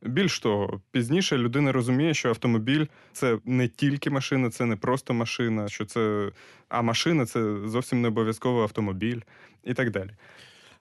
Більш 0.03 0.41
того, 0.41 0.81
пізніше 0.91 1.39
людина 1.39 1.73
розуміє, 1.73 2.15
що 2.15 2.29
автомобіль 2.29 2.87
це 3.13 3.39
не 3.45 3.69
тільки 3.69 4.11
машина, 4.11 4.51
це 4.51 4.65
не 4.65 4.77
просто 4.77 5.15
машина, 5.15 5.69
що 5.69 5.85
це 5.85 6.31
а 6.69 6.83
машина 6.83 7.27
це 7.27 7.57
зовсім 7.67 8.03
не 8.03 8.09
обов'язково 8.09 8.63
автомобіль 8.63 9.21
і 9.65 9.75
так 9.75 9.91
далі. 9.91 10.11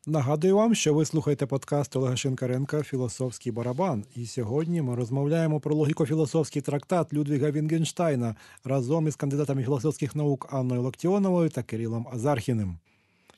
Нагадую 0.08 0.56
вам, 0.56 0.76
що 0.76 0.94
ви 0.94 1.06
слухаєте 1.06 1.46
подкаст 1.46 1.96
Олега 1.96 2.16
Шинкаренка 2.16 2.84
Філософський 2.84 3.52
барабан. 3.52 4.06
І 4.16 4.26
сьогодні 4.26 4.82
ми 4.82 4.96
розмовляємо 4.96 5.60
про 5.60 5.76
логіко-філософський 5.76 6.62
трактат 6.62 7.14
Людвіга 7.14 7.52
Вінгенштайна 7.52 8.36
разом 8.64 9.08
із 9.08 9.16
кандидатами 9.16 9.64
філософських 9.64 10.16
наук 10.16 10.48
Анною 10.54 10.82
Локтіоновою 10.82 11.50
та 11.50 11.64
Кирилом 11.64 12.08
Азархіним. 12.14 12.78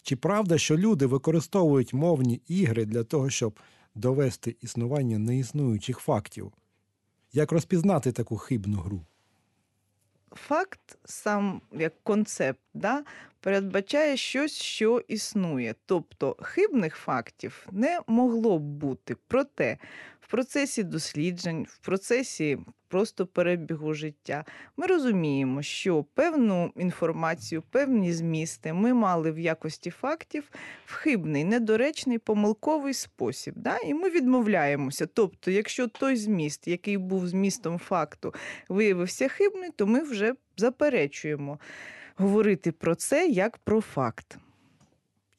Чи 0.04 0.16
правда, 0.16 0.58
що 0.58 0.78
люди 0.78 1.06
використовують 1.06 1.94
мовні 1.94 2.42
ігри 2.48 2.86
для 2.86 3.04
того, 3.04 3.30
щоб 3.30 3.60
довести 3.96 4.56
існування 4.62 5.20
неіснуючих 5.20 6.00
фактів? 6.00 6.52
Як 7.34 7.52
розпізнати 7.52 8.12
таку 8.12 8.38
хибну 8.38 8.78
гру? 8.78 9.02
Факт 10.36 10.98
сам 11.06 11.62
як 11.72 12.04
концепт 12.04 12.60
да, 12.74 13.04
передбачає 13.40 14.18
щось, 14.18 14.62
що 14.62 15.02
існує. 15.08 15.76
Тобто 15.86 16.36
хибних 16.42 16.96
фактів 16.96 17.68
не 17.72 18.00
могло 18.08 18.60
б 18.60 18.62
бути. 18.62 19.16
Проте 19.28 19.78
в 20.28 20.32
процесі 20.32 20.84
досліджень, 20.84 21.66
в 21.70 21.78
процесі 21.78 22.58
просто 22.88 23.26
перебігу 23.26 23.94
життя 23.94 24.46
ми 24.78 24.88
розуміємо, 24.88 25.62
що 25.62 26.04
певну 26.04 26.72
інформацію, 26.76 27.64
певні 27.72 28.14
змісти 28.14 28.74
ми 28.74 28.94
мали 28.94 29.32
в 29.32 29.40
якості 29.40 29.90
фактів 29.90 30.44
в 30.86 30.94
хибний, 30.94 31.44
недоречний, 31.44 32.18
помилковий 32.18 32.94
спосіб. 32.94 33.54
Да? 33.58 33.78
І 33.78 33.94
ми 33.94 34.10
відмовляємося. 34.10 35.06
Тобто, 35.06 35.52
якщо 35.52 35.88
той 35.88 36.16
зміст, 36.16 36.68
який 36.68 36.98
був 36.98 37.28
змістом 37.28 37.80
факту, 37.80 38.34
виявився 38.70 39.28
хибний, 39.28 39.70
то 39.76 39.88
ми 39.88 40.04
вже 40.04 40.34
заперечуємо 40.58 41.60
говорити 42.16 42.72
про 42.72 42.96
це 42.96 43.28
як 43.28 43.58
про 43.58 43.82
факт. 43.82 44.38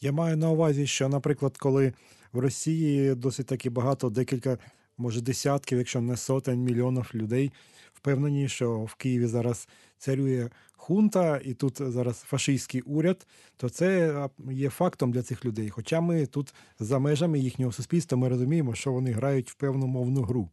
Я 0.00 0.12
маю 0.12 0.36
на 0.36 0.50
увазі, 0.50 0.86
що, 0.86 1.08
наприклад, 1.08 1.56
коли 1.58 1.92
в 2.32 2.38
Росії 2.38 3.14
досить 3.14 3.46
таки 3.46 3.70
багато, 3.70 4.10
декілька, 4.10 4.58
може, 4.98 5.20
десятків, 5.20 5.78
якщо 5.78 6.00
не 6.00 6.16
сотень 6.16 6.60
мільйонів 6.60 7.10
людей, 7.14 7.52
впевнені, 7.92 8.48
що 8.48 8.78
в 8.78 8.94
Києві 8.94 9.26
зараз 9.26 9.68
царює 9.98 10.48
хунта, 10.72 11.40
і 11.44 11.54
тут 11.54 11.78
зараз 11.80 12.18
фашистський 12.20 12.80
уряд, 12.80 13.26
то 13.56 13.68
це 13.68 14.14
є 14.50 14.70
фактом 14.70 15.12
для 15.12 15.22
цих 15.22 15.44
людей. 15.44 15.70
Хоча 15.70 16.00
ми 16.00 16.26
тут 16.26 16.54
за 16.78 16.98
межами 16.98 17.38
їхнього 17.38 17.72
суспільства 17.72 18.18
ми 18.18 18.28
розуміємо, 18.28 18.74
що 18.74 18.92
вони 18.92 19.12
грають 19.12 19.50
в 19.50 19.54
певну 19.54 19.86
мовну 19.86 20.22
гру. 20.22 20.48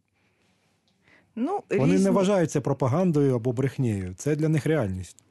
Ну, 1.36 1.62
Вони 1.70 1.94
різні... 1.94 2.04
не 2.04 2.10
вважають 2.10 2.50
це 2.50 2.60
пропагандою 2.60 3.34
або 3.34 3.52
брехнею. 3.52 4.14
Це 4.16 4.36
для 4.36 4.48
них 4.48 4.66
реальність. 4.66 5.23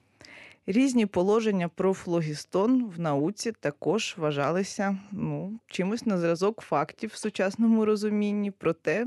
Різні 0.66 1.06
положення 1.06 1.70
про 1.70 1.94
флогістон 1.94 2.86
в 2.86 3.00
науці 3.00 3.52
також 3.52 4.16
вважалися 4.18 4.98
ну, 5.12 5.60
чимось 5.68 6.06
на 6.06 6.18
зразок 6.18 6.62
фактів 6.62 7.10
в 7.10 7.16
сучасному 7.16 7.86
розумінні, 7.86 8.52
проте 8.52 9.06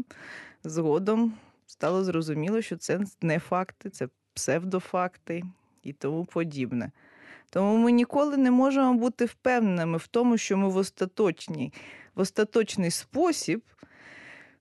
згодом 0.64 1.34
стало 1.66 2.04
зрозуміло, 2.04 2.62
що 2.62 2.76
це 2.76 3.00
не 3.20 3.38
факти, 3.38 3.90
це 3.90 4.08
псевдофакти 4.34 5.42
і 5.82 5.92
тому 5.92 6.24
подібне. 6.24 6.90
Тому 7.50 7.76
ми 7.76 7.92
ніколи 7.92 8.36
не 8.36 8.50
можемо 8.50 8.94
бути 8.94 9.24
впевненими 9.24 9.98
в 9.98 10.06
тому, 10.06 10.38
що 10.38 10.56
ми 10.56 10.68
в 10.68 10.76
остаточній, 10.76 11.72
в 12.14 12.20
остаточний 12.20 12.90
спосіб 12.90 13.62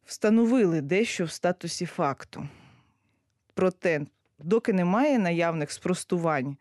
встановили 0.06 0.82
дещо 0.82 1.26
в 1.26 1.32
статусі 1.32 1.86
факту. 1.86 2.48
Проте, 3.54 4.06
доки 4.40 4.74
немає 4.74 5.20
наявних 5.20 5.72
спростувань 5.72 6.58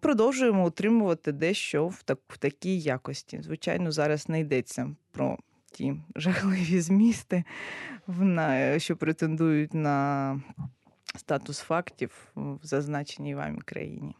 продовжуємо 0.00 0.66
утримувати 0.66 1.32
дещо 1.32 1.88
в 1.88 2.02
так, 2.02 2.18
в 2.28 2.38
такій 2.38 2.80
якості. 2.80 3.40
Звичайно, 3.42 3.92
зараз 3.92 4.28
не 4.28 4.40
йдеться 4.40 4.96
про 5.10 5.38
ті 5.72 5.94
жахливі 6.16 6.80
змісти, 6.80 7.44
що 8.76 8.96
претендують 8.96 9.74
на 9.74 10.40
статус 11.16 11.58
фактів 11.58 12.32
в 12.34 12.58
зазначеній 12.62 13.34
вами 13.34 13.58
країні. 13.64 14.14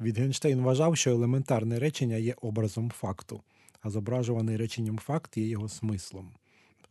Вітгенштейн 0.00 0.60
вважав, 0.60 0.96
що 0.96 1.10
елементарне 1.10 1.78
речення 1.78 2.16
є 2.16 2.34
образом 2.40 2.90
факту, 2.90 3.40
а 3.80 3.90
зображуваний 3.90 4.56
реченням 4.56 4.98
факт 4.98 5.36
є 5.36 5.46
його 5.46 5.68
смислом. 5.68 6.30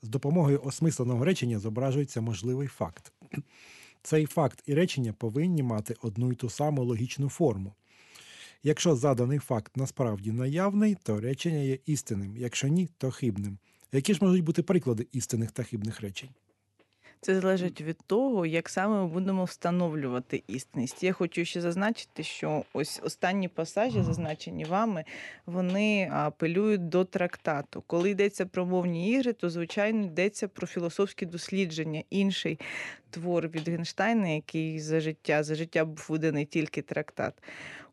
З 0.02 0.10
допомогою 0.10 0.62
осмисленого 0.64 1.26
речення 1.26 1.60
зображується 1.60 2.22
можливий 2.22 2.68
факт. 2.68 3.14
Цей 4.06 4.26
факт 4.26 4.64
і 4.66 4.74
речення 4.74 5.14
повинні 5.14 5.64
мати 5.64 5.96
одну 6.02 6.32
й 6.32 6.36
ту 6.36 6.50
саму 6.50 6.84
логічну 6.84 7.30
форму. 7.30 7.74
Якщо 8.64 8.96
заданий 8.96 9.40
факт 9.40 9.78
насправді 9.78 10.32
наявний, 10.32 10.98
то 11.04 11.20
речення 11.20 11.58
є 11.58 11.78
істинним, 11.86 12.38
якщо 12.38 12.68
ні, 12.68 12.90
то 12.98 13.12
хибним. 13.12 13.58
Які 13.92 14.14
ж 14.14 14.20
можуть 14.22 14.44
бути 14.44 14.64
приклади 14.64 15.08
істинних 15.12 15.52
та 15.52 15.64
хибних 15.64 16.02
речень? 16.02 16.30
Це 17.22 17.42
залежить 17.42 17.82
від 17.82 17.98
того, 18.08 18.46
як 18.46 18.70
саме 18.70 18.96
ми 18.96 19.08
будемо 19.08 19.44
встановлювати 19.44 20.44
істинність. 20.48 21.04
Я 21.04 21.14
хочу 21.14 21.46
ще 21.46 21.62
зазначити, 21.62 22.24
що 22.24 22.64
ось 22.74 23.02
останні 23.04 23.48
пасажі, 23.48 24.02
зазначені 24.02 24.66
вами, 24.66 25.06
вони 25.46 26.10
апелюють 26.14 26.90
до 26.90 27.06
трактату. 27.06 27.84
Коли 27.88 28.10
йдеться 28.10 28.46
про 28.46 28.66
мовні 28.66 29.12
ігри, 29.12 29.34
то 29.34 29.50
звичайно 29.50 30.06
йдеться 30.06 30.48
про 30.48 30.68
філософські 30.68 31.26
дослідження. 31.26 32.04
Інший 32.10 32.60
твор 33.16 33.48
від 33.48 33.70
Генштайна, 33.70 34.28
який 34.28 34.80
за 34.80 35.00
життя 35.00 35.44
за 35.44 35.56
життя 35.56 35.86
був 35.86 36.06
виданий 36.10 36.46
тільки 36.46 36.82
трактат. 36.82 37.34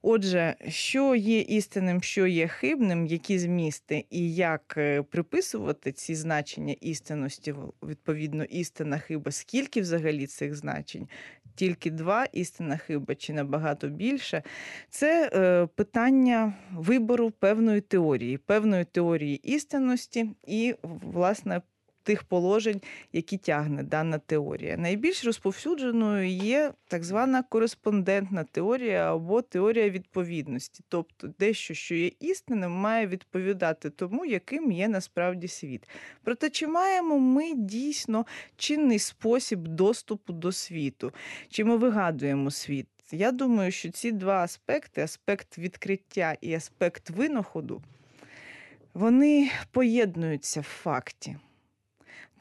Отже, 0.02 0.54
що 0.68 1.14
є 1.14 1.40
істинним, 1.40 2.02
що 2.02 2.26
є 2.26 2.48
хибним, 2.48 3.06
які 3.06 3.38
змісти 3.38 4.04
і 4.10 4.34
як 4.34 4.74
е, 4.76 5.02
приписувати 5.02 5.92
ці 5.92 6.14
значення 6.14 6.74
істинності, 6.80 7.54
відповідно, 7.82 8.44
істина 8.44 8.98
хиба, 8.98 9.30
скільки 9.30 9.80
взагалі 9.80 10.26
цих 10.26 10.54
значень? 10.54 11.08
Тільки 11.54 11.90
два 11.90 12.24
істина 12.24 12.76
хиба 12.76 13.14
чи 13.14 13.32
набагато 13.32 13.88
більше, 13.88 14.42
це 14.90 15.30
е, 15.34 15.66
питання 15.66 16.54
вибору 16.72 17.30
певної 17.30 17.80
теорії, 17.80 18.38
певної 18.38 18.84
теорії 18.84 19.36
істинності 19.36 20.30
і, 20.46 20.74
власне, 20.82 21.60
тих 22.02 22.24
положень, 22.24 22.80
які 23.12 23.38
тягне 23.38 23.82
дана 23.82 24.18
теорія. 24.18 24.76
Найбільш 24.76 25.24
розповсюдженою 25.24 26.28
є 26.28 26.72
так 26.88 27.04
звана 27.04 27.42
кореспондентна 27.42 28.44
теорія 28.44 29.14
або 29.14 29.42
теорія 29.42 29.90
відповідності, 29.90 30.84
тобто 30.88 31.28
дещо, 31.38 31.74
що 31.74 31.94
є 31.94 32.10
істинним, 32.20 32.72
має 32.72 33.06
відповідати 33.06 33.90
тому, 33.90 34.24
яким 34.24 34.72
є 34.72 34.88
насправді 34.88 35.48
світ. 35.48 35.88
Проте, 36.24 36.50
чи 36.50 36.66
маємо 36.66 37.18
ми 37.18 37.54
дійсно 37.54 38.26
чинний 38.56 38.98
спосіб 38.98 39.68
доступу 39.68 40.32
до 40.32 40.52
світу? 40.52 41.12
Чи 41.48 41.64
ми 41.64 41.76
вигадуємо 41.76 42.50
світ? 42.50 42.86
Я 43.12 43.32
думаю, 43.32 43.72
що 43.72 43.90
ці 43.90 44.12
два 44.12 44.44
аспекти 44.44 45.02
аспект 45.02 45.58
відкриття 45.58 46.36
і 46.40 46.54
аспект 46.54 47.10
винаходу 47.10 47.82
вони 48.94 49.50
поєднуються 49.70 50.60
в 50.60 50.64
факті. 50.64 51.36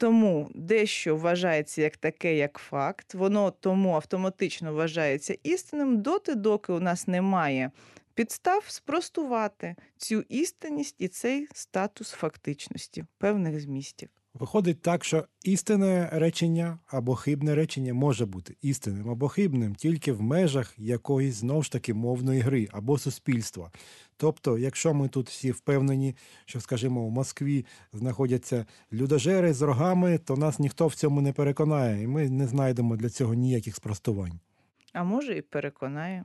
Тому 0.02 0.50
дещо 0.54 1.16
вважається 1.16 1.82
як 1.82 1.96
таке, 1.96 2.36
як 2.36 2.58
факт, 2.58 3.14
воно 3.14 3.50
тому 3.50 3.94
автоматично 3.94 4.74
вважається 4.74 5.36
істинним, 5.42 6.02
доти, 6.02 6.34
доки 6.34 6.72
у 6.72 6.80
нас 6.80 7.06
немає 7.06 7.70
підстав 8.14 8.64
спростувати 8.68 9.76
цю 9.96 10.24
істинність 10.28 10.96
і 10.98 11.08
цей 11.08 11.48
статус 11.52 12.10
фактичності 12.10 13.04
певних 13.18 13.60
змістів. 13.60 14.08
Виходить 14.34 14.82
так, 14.82 15.04
що 15.04 15.24
істинне 15.42 16.08
речення 16.12 16.78
або 16.86 17.14
хибне 17.14 17.54
речення 17.54 17.94
може 17.94 18.26
бути 18.26 18.56
істинним 18.62 19.10
або 19.10 19.28
хибним 19.28 19.74
тільки 19.74 20.12
в 20.12 20.22
межах 20.22 20.74
якоїсь 20.78 21.34
знову 21.34 21.62
ж 21.62 21.72
таки 21.72 21.94
мовної 21.94 22.40
гри 22.40 22.68
або 22.72 22.98
суспільства. 22.98 23.70
Тобто, 24.16 24.58
якщо 24.58 24.94
ми 24.94 25.08
тут 25.08 25.28
всі 25.28 25.50
впевнені, 25.50 26.16
що, 26.44 26.60
скажімо, 26.60 27.06
в 27.06 27.10
Москві 27.10 27.66
знаходяться 27.92 28.66
людожери 28.92 29.52
з 29.52 29.62
рогами, 29.62 30.18
то 30.18 30.36
нас 30.36 30.58
ніхто 30.58 30.86
в 30.86 30.94
цьому 30.94 31.20
не 31.20 31.32
переконає, 31.32 32.02
і 32.02 32.06
ми 32.06 32.30
не 32.30 32.46
знайдемо 32.46 32.96
для 32.96 33.08
цього 33.08 33.34
ніяких 33.34 33.76
спростувань. 33.76 34.40
А 34.92 35.04
може 35.04 35.36
і 35.36 35.42
переконає. 35.42 36.24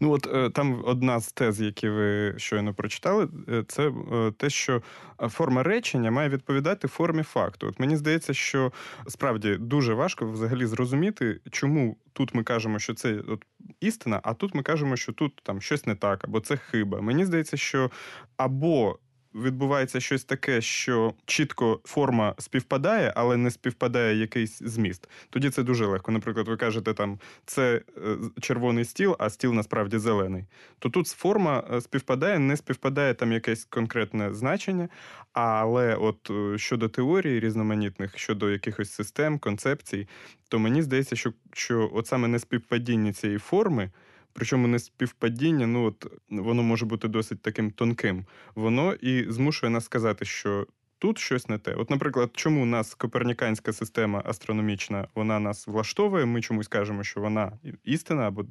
Ну, 0.00 0.12
от 0.12 0.26
е, 0.34 0.50
там 0.50 0.82
одна 0.84 1.20
з 1.20 1.32
тез, 1.32 1.60
які 1.60 1.88
ви 1.88 2.34
щойно 2.36 2.74
прочитали, 2.74 3.28
е, 3.48 3.64
це 3.68 3.88
е, 3.88 4.32
те, 4.36 4.50
що 4.50 4.82
форма 5.28 5.62
речення 5.62 6.10
має 6.10 6.28
відповідати 6.28 6.88
формі 6.88 7.22
факту. 7.22 7.66
От 7.66 7.80
мені 7.80 7.96
здається, 7.96 8.34
що 8.34 8.72
справді 9.08 9.56
дуже 9.56 9.94
важко 9.94 10.26
взагалі 10.26 10.66
зрозуміти, 10.66 11.40
чому 11.50 11.96
тут 12.12 12.34
ми 12.34 12.42
кажемо, 12.42 12.78
що 12.78 12.94
це 12.94 13.20
от 13.28 13.44
істина, 13.80 14.20
а 14.22 14.34
тут 14.34 14.54
ми 14.54 14.62
кажемо, 14.62 14.96
що 14.96 15.12
тут 15.12 15.40
там 15.42 15.60
щось 15.60 15.86
не 15.86 15.94
так, 15.94 16.24
або 16.24 16.40
це 16.40 16.56
хиба. 16.56 17.00
Мені 17.00 17.24
здається, 17.24 17.56
що 17.56 17.90
або 18.36 18.98
відбувається 19.34 20.00
щось 20.00 20.24
таке, 20.24 20.60
що 20.60 21.14
чітко 21.26 21.80
форма 21.84 22.34
співпадає, 22.38 23.12
але 23.16 23.36
не 23.36 23.50
співпадає 23.50 24.16
якийсь 24.16 24.58
зміст. 24.58 25.08
Тоді 25.30 25.50
це 25.50 25.62
дуже 25.62 25.86
легко. 25.86 26.12
Наприклад, 26.12 26.48
ви 26.48 26.56
кажете, 26.56 26.94
там 26.94 27.18
це 27.46 27.82
е, 27.96 28.16
червоний 28.40 28.84
стіл, 28.84 29.16
а 29.18 29.30
стіл 29.30 29.52
насправді 29.52 29.98
зелений. 29.98 30.44
То 30.78 30.88
тут 30.90 31.06
форма 31.06 31.64
е, 31.72 31.80
співпадає, 31.80 32.38
не 32.38 32.56
співпадає 32.56 33.14
там 33.14 33.32
якесь 33.32 33.64
конкретне 33.64 34.34
значення. 34.34 34.88
Але 35.32 35.94
от 35.94 36.30
е, 36.30 36.58
щодо 36.58 36.88
теорії 36.88 37.40
різноманітних, 37.40 38.18
щодо 38.18 38.50
якихось 38.50 38.92
систем, 38.92 39.38
концепцій, 39.38 40.08
то 40.48 40.58
мені 40.58 40.82
здається, 40.82 41.16
що 41.16 41.32
що 41.52 41.90
от 41.94 42.06
саме 42.06 42.28
неспівпадіння 42.28 43.12
цієї 43.12 43.38
форми. 43.38 43.90
Причому 44.32 44.68
не 44.68 44.78
співпадіння, 44.78 45.66
ну 45.66 45.84
от 45.84 46.06
воно 46.30 46.62
може 46.62 46.86
бути 46.86 47.08
досить 47.08 47.42
таким 47.42 47.70
тонким. 47.70 48.26
Воно 48.54 48.92
і 48.92 49.32
змушує 49.32 49.70
нас 49.70 49.84
сказати, 49.84 50.24
що 50.24 50.66
тут 50.98 51.18
щось 51.18 51.48
не 51.48 51.58
те. 51.58 51.74
От, 51.74 51.90
наприклад, 51.90 52.30
чому 52.34 52.66
нас 52.66 52.94
коперніканська 52.94 53.72
система 53.72 54.22
астрономічна 54.24 55.08
вона 55.14 55.40
нас 55.40 55.66
влаштовує? 55.66 56.24
Ми 56.24 56.42
чомусь 56.42 56.68
кажемо, 56.68 57.04
що 57.04 57.20
вона 57.20 57.52
істина 57.84 58.28
або 58.28 58.44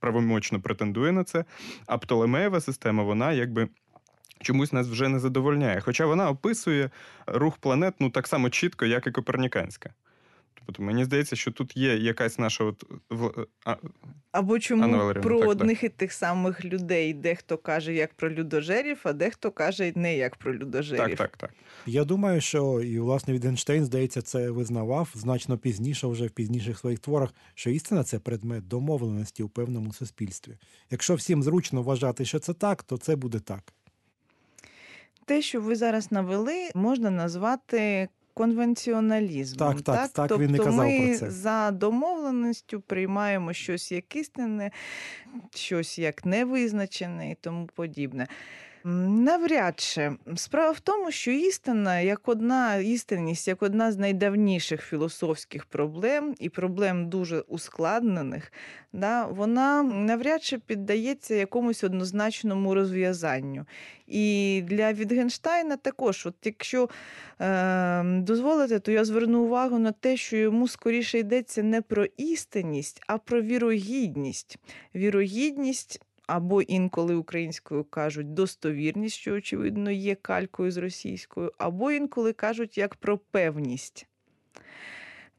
правомочно 0.00 0.60
претендує 0.60 1.12
на 1.12 1.24
це. 1.24 1.44
А 1.86 1.98
Птолемеєва 1.98 2.60
система, 2.60 3.02
вона 3.02 3.32
якби. 3.32 3.68
Чомусь 4.40 4.72
нас 4.72 4.88
вже 4.88 5.08
не 5.08 5.18
задовольняє, 5.18 5.80
хоча 5.80 6.06
вона 6.06 6.30
описує 6.30 6.90
рух 7.26 7.58
планет 7.58 7.94
ну 7.98 8.10
так 8.10 8.26
само 8.26 8.50
чітко, 8.50 8.84
як 8.84 9.06
і 9.06 9.10
коперніканська. 9.10 9.90
Тобто 10.66 10.82
мені 10.82 11.04
здається, 11.04 11.36
що 11.36 11.50
тут 11.50 11.76
є 11.76 11.96
якась 11.96 12.38
наша 12.38 12.64
от 12.64 12.84
а, 13.64 13.76
або 14.32 14.58
чому 14.58 15.12
про 15.22 15.40
так, 15.40 15.48
одних 15.48 15.80
так. 15.80 15.92
і 15.92 15.96
тих 15.96 16.12
самих 16.12 16.64
людей 16.64 17.14
дехто 17.14 17.58
каже 17.58 17.94
як 17.94 18.14
про 18.14 18.30
людожерів, 18.30 19.00
а 19.04 19.12
дехто 19.12 19.50
каже 19.50 19.92
не 19.94 20.16
як 20.16 20.36
про 20.36 20.54
людожерів. 20.54 21.16
Так, 21.16 21.16
так, 21.16 21.36
так. 21.36 21.50
Я 21.86 22.04
думаю, 22.04 22.40
що 22.40 22.80
і 22.80 22.98
власне 22.98 23.34
Відгенштейн, 23.34 23.84
здається, 23.84 24.22
це 24.22 24.50
визнавав 24.50 25.10
значно 25.14 25.58
пізніше, 25.58 26.06
вже 26.06 26.26
в 26.26 26.30
пізніших 26.30 26.78
своїх 26.78 26.98
творах, 26.98 27.34
що 27.54 27.70
істина 27.70 28.04
це 28.04 28.18
предмет 28.18 28.68
домовленості 28.68 29.42
у 29.42 29.48
певному 29.48 29.92
суспільстві. 29.92 30.52
Якщо 30.90 31.14
всім 31.14 31.42
зручно 31.42 31.82
вважати, 31.82 32.24
що 32.24 32.38
це 32.38 32.54
так, 32.54 32.82
то 32.82 32.98
це 32.98 33.16
буде 33.16 33.40
так. 33.40 33.72
Те, 35.24 35.42
що 35.42 35.60
ви 35.60 35.76
зараз 35.76 36.12
навели, 36.12 36.70
можна 36.74 37.10
назвати 37.10 38.08
конвенціоналізмом. 38.34 39.72
Так, 39.74 39.82
так, 39.82 39.96
так, 39.96 40.10
так 40.12 40.28
тобто 40.28 40.44
він 40.44 40.50
не 40.50 40.58
казав 40.58 40.74
ми 40.74 41.06
про 41.06 41.18
це. 41.18 41.30
за 41.30 41.70
домовленістю 41.70 42.80
приймаємо 42.80 43.52
щось 43.52 43.92
як 43.92 44.16
істинне, 44.16 44.70
щось 45.54 45.98
як 45.98 46.24
невизначене 46.24 47.30
і 47.30 47.34
тому 47.40 47.68
подібне. 47.74 48.28
Навряд 48.86 49.80
чи 49.80 50.12
справа 50.36 50.70
в 50.70 50.80
тому, 50.80 51.10
що 51.10 51.30
істина, 51.30 52.00
як 52.00 52.28
одна 52.28 52.76
істинність, 52.76 53.48
як 53.48 53.62
одна 53.62 53.92
з 53.92 53.98
найдавніших 53.98 54.82
філософських 54.82 55.64
проблем 55.64 56.34
і 56.40 56.48
проблем 56.48 57.08
дуже 57.08 57.40
ускладнених, 57.40 58.52
да, 58.92 59.26
вона 59.26 59.82
навряд 59.82 60.42
чи 60.42 60.58
піддається 60.58 61.34
якомусь 61.34 61.84
однозначному 61.84 62.74
розв'язанню. 62.74 63.66
І 64.06 64.62
для 64.66 64.92
Вітгенштайна 64.92 65.76
також, 65.76 66.26
от 66.26 66.34
якщо 66.44 66.88
е, 67.40 68.02
дозволите, 68.04 68.78
то 68.78 68.92
я 68.92 69.04
зверну 69.04 69.42
увагу 69.42 69.78
на 69.78 69.92
те, 69.92 70.16
що 70.16 70.36
йому 70.36 70.68
скоріше 70.68 71.18
йдеться 71.18 71.62
не 71.62 71.82
про 71.82 72.04
істинність, 72.16 73.02
а 73.06 73.18
про 73.18 73.42
вірогідність. 73.42 74.58
Вірогідність 74.94 76.00
або 76.26 76.62
інколи 76.62 77.14
українською 77.14 77.84
кажуть 77.84 78.34
достовірність, 78.34 79.16
що, 79.16 79.34
очевидно, 79.34 79.90
є 79.90 80.14
калькою 80.14 80.70
з 80.70 80.76
російською, 80.76 81.52
або 81.58 81.92
інколи 81.92 82.32
кажуть 82.32 82.78
як 82.78 82.94
про 82.94 83.18
певність. 83.18 84.06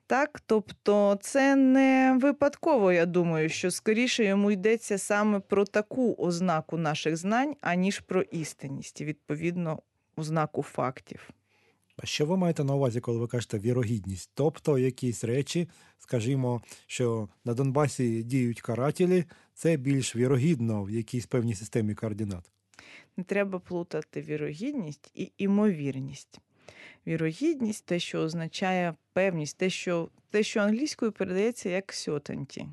Так, 0.07 0.41
тобто 0.45 1.17
це 1.21 1.55
не 1.55 2.19
випадково, 2.21 2.91
я 2.91 3.05
думаю, 3.05 3.49
що 3.49 3.71
скоріше 3.71 4.25
йому 4.25 4.51
йдеться 4.51 4.97
саме 4.97 5.39
про 5.39 5.65
таку 5.65 6.15
ознаку 6.17 6.77
наших 6.77 7.17
знань, 7.17 7.55
аніж 7.61 7.99
про 7.99 8.21
істинність, 8.21 9.01
відповідно, 9.01 9.79
ознаку 10.15 10.63
фактів. 10.63 11.29
А 11.97 12.05
що 12.05 12.25
ви 12.25 12.37
маєте 12.37 12.63
на 12.63 12.75
увазі, 12.75 12.99
коли 12.99 13.19
ви 13.19 13.27
кажете 13.27 13.59
вірогідність? 13.59 14.31
Тобто 14.33 14.77
якісь 14.77 15.23
речі, 15.23 15.69
скажімо, 15.99 16.61
що 16.87 17.29
на 17.45 17.53
Донбасі 17.53 18.23
діють 18.23 18.61
карателі, 18.61 19.25
це 19.55 19.77
більш 19.77 20.15
вірогідно 20.15 20.83
в 20.83 20.89
якійсь 20.89 21.25
певній 21.25 21.55
системі 21.55 21.95
координат? 21.95 22.51
Не 23.17 23.23
треба 23.23 23.59
плутати 23.59 24.21
вірогідність 24.21 25.11
і 25.13 25.31
імовірність. 25.37 26.39
Вірогідність 27.07 27.85
те, 27.85 27.99
що 27.99 28.19
означає 28.19 28.95
певність, 29.13 29.57
те, 29.57 29.69
що 29.69 30.09
те, 30.29 30.43
що 30.43 30.59
англійською 30.59 31.11
передається 31.11 31.69
як 31.69 31.85
certainty. 31.93 32.67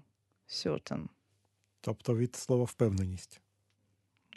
Certain. 0.49 1.07
Тобто 1.81 2.16
від 2.16 2.37
слова 2.37 2.64
впевненість. 2.64 3.40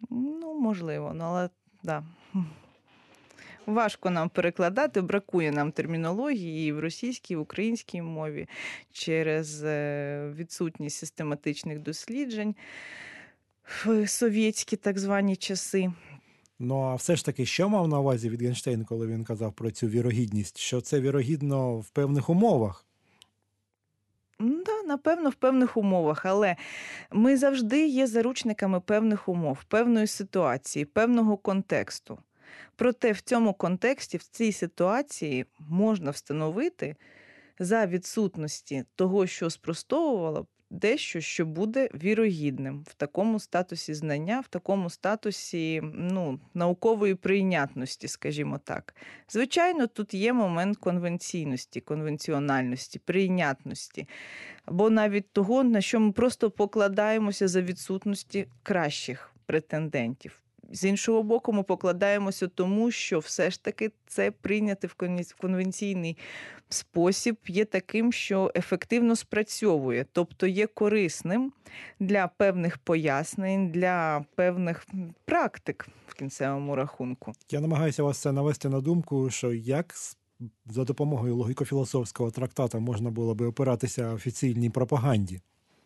Ну, 0.09 0.59
можливо, 0.59 1.13
ну, 1.13 1.23
але 1.23 1.49
так. 1.83 2.03
Да. 2.33 2.43
Важко 3.65 4.09
нам 4.09 4.29
перекладати, 4.29 5.01
бракує 5.01 5.51
нам 5.51 5.71
термінології 5.71 6.69
і 6.69 6.71
в 6.71 6.79
російській, 6.79 7.33
і 7.33 7.37
в 7.37 7.41
українській 7.41 8.01
мові 8.01 8.47
через 8.91 9.63
е, 9.63 10.33
відсутність 10.35 10.97
систематичних 10.97 11.79
досліджень 11.79 12.55
в 13.85 14.07
совєтські 14.07 14.75
так 14.75 14.99
звані 14.99 15.35
часи. 15.35 15.91
Ну 16.59 16.81
а 16.81 16.95
все 16.95 17.15
ж 17.15 17.25
таки, 17.25 17.45
що 17.45 17.69
мав 17.69 17.87
на 17.87 17.99
увазі 17.99 18.29
Вітгенштейн, 18.29 18.85
коли 18.85 19.07
він 19.07 19.23
казав 19.23 19.53
про 19.53 19.71
цю 19.71 19.87
вірогідність? 19.87 20.57
Що 20.57 20.81
це 20.81 21.01
вірогідно 21.01 21.77
в 21.77 21.89
певних 21.89 22.29
умовах? 22.29 22.85
Да, 24.39 24.83
напевно, 24.85 25.29
в 25.29 25.35
певних 25.35 25.77
умовах, 25.77 26.25
але 26.25 26.55
ми 27.11 27.37
завжди 27.37 27.87
є 27.87 28.07
заручниками 28.07 28.79
певних 28.79 29.29
умов, 29.29 29.63
певної 29.63 30.07
ситуації, 30.07 30.85
певного 30.85 31.37
контексту. 31.37 32.19
Проте 32.75 33.11
в 33.11 33.21
цьому 33.21 33.53
контексті, 33.53 34.17
в 34.17 34.23
цій 34.23 34.51
ситуації 34.51 35.45
можна 35.59 36.11
встановити 36.11 36.95
за 37.59 37.85
відсутності 37.85 38.83
того, 38.95 39.27
що 39.27 39.49
спростовувало 39.49 40.43
б, 40.43 40.47
дещо, 40.69 41.21
що 41.21 41.45
буде 41.45 41.89
вірогідним 42.03 42.83
в 42.87 42.93
такому 42.93 43.39
статусі 43.39 43.93
знання, 43.93 44.39
в 44.39 44.47
такому 44.47 44.89
статусі 44.89 45.81
ну, 45.93 46.39
наукової 46.53 47.15
прийнятності, 47.15 48.07
скажімо 48.07 48.59
так. 48.63 48.95
Звичайно, 49.29 49.87
тут 49.87 50.13
є 50.13 50.33
момент 50.33 50.77
конвенційності, 50.77 51.81
конвенціональності, 51.81 52.99
прийнятності, 52.99 54.07
або 54.65 54.89
навіть 54.89 55.31
того, 55.31 55.63
на 55.63 55.81
що 55.81 55.99
ми 55.99 56.11
просто 56.11 56.51
покладаємося 56.51 57.47
за 57.47 57.61
відсутності 57.61 58.47
кращих 58.63 59.31
претендентів 59.45 60.44
з 60.71 60.83
іншого 60.83 61.23
боку, 61.23 61.53
ми 61.53 61.63
покладаємося 61.63 62.47
тому, 62.47 62.91
що 62.91 63.19
все 63.19 63.51
ж 63.51 63.63
таки 63.63 63.91
це 64.07 64.31
прийняти 64.31 64.87
в 64.87 64.95
конвен- 64.97 65.41
конвенційний 65.41 66.17
спосіб 66.69 67.37
є 67.47 67.65
таким, 67.65 68.11
що 68.13 68.51
ефективно 68.55 69.15
спрацьовує, 69.15 70.05
тобто 70.11 70.47
є 70.47 70.67
корисним 70.67 71.51
для 71.99 72.27
певних 72.27 72.77
пояснень, 72.77 73.71
для 73.71 74.25
певних 74.35 74.87
практик 75.25 75.87
в 76.07 76.13
кінцевому 76.13 76.75
рахунку. 76.75 77.33
Я 77.51 77.59
намагаюся 77.59 78.03
вас 78.03 78.17
це 78.17 78.31
навести 78.31 78.69
на 78.69 78.81
думку, 78.81 79.29
що 79.29 79.53
як 79.53 79.95
за 80.65 80.83
допомогою 80.83 81.35
логіко-філософського 81.35 82.31
трактата 82.31 82.79
можна 82.79 83.11
було 83.11 83.35
би 83.35 83.45
опиратися 83.45 84.13
офіційній 84.13 84.69
пропаганді. 84.69 85.41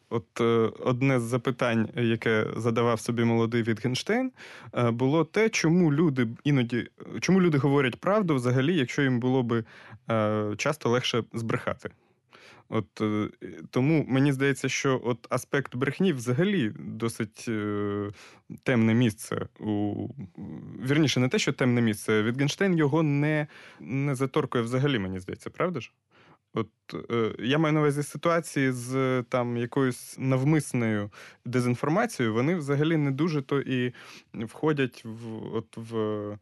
От 0.10 0.42
е, 0.42 0.44
одне 0.80 1.20
з 1.20 1.24
запитань, 1.24 1.90
яке 1.96 2.48
задавав 2.58 3.00
собі 3.00 3.24
молодий 3.24 3.64
Вітгенштейн, 3.64 4.32
е, 4.78 4.92
було 4.92 5.26
те, 5.26 5.50
чому 5.50 5.94
люди 5.94 6.28
іноді 6.44 6.88
чому 7.20 7.42
люди 7.42 7.58
говорять 7.58 7.96
правду 7.96 8.36
взагалі, 8.36 8.76
якщо 8.76 9.02
їм 9.02 9.20
було 9.20 9.44
би 9.44 9.64
е, 10.10 10.54
часто 10.58 10.90
легше 10.90 11.24
збрехати. 11.34 11.90
От 12.70 13.02
тому 13.70 14.06
мені 14.08 14.34
здається, 14.34 14.70
що 14.70 15.02
от 15.04 15.28
аспект 15.30 15.76
брехні 15.76 16.14
взагалі 16.14 16.72
досить 16.80 17.46
е, 17.48 18.10
темне 18.64 18.94
місце 18.94 19.48
у 19.60 20.08
вірніше, 20.86 21.20
не 21.20 21.28
те, 21.28 21.40
що 21.40 21.54
темне 21.54 21.82
місце. 21.82 22.24
Вітгенштейн 22.24 22.78
його 22.78 23.04
не, 23.04 23.48
не 23.80 24.16
заторкує 24.16 24.64
взагалі, 24.64 25.00
мені 25.00 25.20
здається, 25.20 25.50
правда 25.50 25.80
ж? 25.80 25.92
От 26.54 26.70
е, 27.12 27.36
я 27.40 27.58
маю 27.58 27.74
на 27.74 27.80
увазі 27.80 28.04
ситуації 28.04 28.72
з 28.72 28.96
е, 28.96 29.24
там 29.30 29.58
якоюсь 29.58 30.16
навмисною 30.20 31.12
дезінформацією, 31.46 32.34
вони 32.34 32.56
взагалі 32.56 32.98
не 32.98 33.12
дуже 33.12 33.42
то 33.42 33.62
і 33.62 33.94
входять 34.34 35.06
в, 35.06 35.56
от, 35.56 35.78
в 35.78 36.38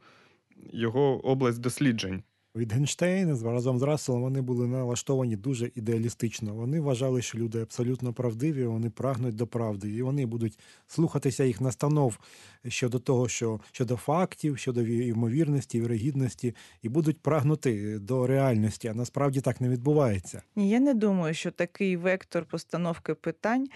його 0.74 1.26
область 1.26 1.60
досліджень. 1.60 2.24
Вітгенштейн 2.58 3.44
разом 3.44 3.80
з 3.80 3.82
Расселом 3.82 4.22
вони 4.22 4.42
були 4.42 4.68
налаштовані 4.68 5.36
дуже 5.36 5.72
ідеалістично. 5.76 6.56
Вони 6.56 6.80
вважали, 6.80 7.22
що 7.22 7.38
люди 7.38 7.62
абсолютно 7.62 8.14
правдиві, 8.14 8.66
вони 8.66 8.90
прагнуть 8.90 9.36
до 9.36 9.48
правди, 9.48 9.90
і 9.90 10.02
вони 10.02 10.26
будуть 10.26 10.60
слухатися 10.88 11.44
їх 11.44 11.62
настанов 11.62 12.20
щодо 12.68 13.00
того, 13.00 13.28
що 13.28 13.60
щодо 13.72 13.96
фактів, 13.96 14.58
щодо 14.58 14.82
ймовірності, 14.82 15.82
вірогідності, 15.82 16.56
і 16.82 16.90
будуть 16.90 17.22
прагнути 17.22 18.00
до 18.00 18.28
реальності. 18.28 18.88
А 18.88 18.94
насправді 18.94 19.42
так 19.42 19.62
не 19.62 19.70
відбувається. 19.70 20.42
Ні, 20.56 20.70
я 20.70 20.80
не 20.80 20.94
думаю, 20.94 21.34
що 21.34 21.52
такий 21.52 21.98
вектор 21.98 22.46
постановки 22.46 23.14
питань 23.14 23.68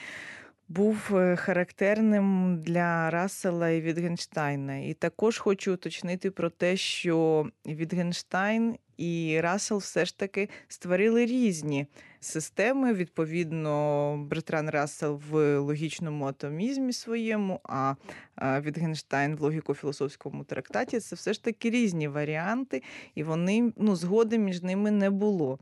був 0.76 1.16
е, 1.16 1.36
характерним 1.36 2.58
для 2.62 3.10
Рассела 3.10 3.70
і 3.70 3.82
Вітгенштайна. 3.82 4.78
І 4.78 4.94
також 4.94 5.38
хочу 5.38 5.74
уточнити 5.74 6.32
про 6.32 6.50
те, 6.50 6.78
що 6.78 7.48
Вітгенштайн 7.68 8.76
і 8.98 9.40
Рассел 9.42 9.78
все 9.78 10.06
ж 10.06 10.18
таки 10.18 10.50
створили 10.68 11.26
різні 11.26 11.88
системи. 12.20 12.94
Відповідно, 12.94 14.18
Бертран 14.30 14.70
Рассел 14.70 15.22
в 15.30 15.60
логічному 15.60 16.26
атомізмі 16.26 16.94
своєму, 16.94 17.60
а 17.64 17.96
Вітгенштайн 18.38 19.36
в 19.36 19.42
логіко-філософському 19.42 20.44
трактаті 20.44 21.00
це 21.00 21.16
все 21.16 21.34
ж 21.34 21.44
таки 21.44 21.70
різні 21.70 22.08
варіанти, 22.08 22.84
і 23.16 23.24
вони 23.24 23.74
ну, 23.78 23.96
згоди 23.96 24.38
між 24.38 24.62
ними 24.62 24.92
не 24.92 25.10
було. 25.10 25.60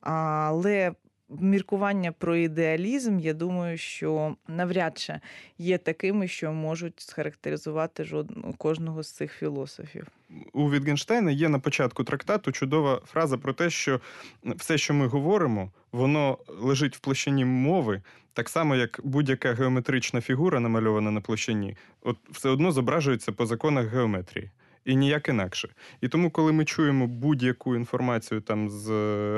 Але 0.00 0.92
міркування 1.30 2.12
про 2.12 2.36
ідеалізм, 2.36 3.18
я 3.18 3.34
думаю, 3.34 3.78
що 3.78 4.36
навряд 4.48 4.98
чи 4.98 5.20
є 5.58 5.78
такими, 5.78 6.28
що 6.28 6.52
можуть 6.52 7.00
схарактеризувати 7.00 8.04
жодного 8.04 8.52
кожного 8.52 9.02
з 9.02 9.12
цих 9.12 9.32
філософів. 9.32 10.06
У 10.52 10.70
Вітгенштейна 10.70 11.30
є 11.30 11.48
на 11.48 11.58
початку 11.58 12.04
трактату 12.04 12.52
чудова 12.52 13.00
фраза 13.06 13.38
про 13.38 13.52
те, 13.52 13.70
що 13.70 14.00
все, 14.44 14.78
що 14.78 14.94
ми 14.94 15.06
говоримо, 15.06 15.72
воно 15.92 16.38
лежить 16.48 16.96
в 16.96 17.00
площині 17.00 17.44
мови, 17.44 18.02
так 18.32 18.48
само, 18.48 18.76
як 18.76 19.00
будь-яка 19.04 19.54
геометрична 19.54 20.20
фігура, 20.20 20.60
намальована 20.60 21.10
на 21.10 21.20
площині, 21.20 21.76
от 22.02 22.16
все 22.30 22.48
одно 22.48 22.72
зображується 22.72 23.32
по 23.32 23.46
законах 23.46 23.86
геометрії. 23.86 24.50
І 24.84 24.96
ніяк 24.96 25.28
інакше. 25.28 25.68
І 26.00 26.08
тому, 26.08 26.30
коли 26.30 26.52
ми 26.52 26.64
чуємо 26.64 27.06
будь-яку 27.06 27.76
інформацію 27.76 28.40
там 28.40 28.70
з 28.70 28.88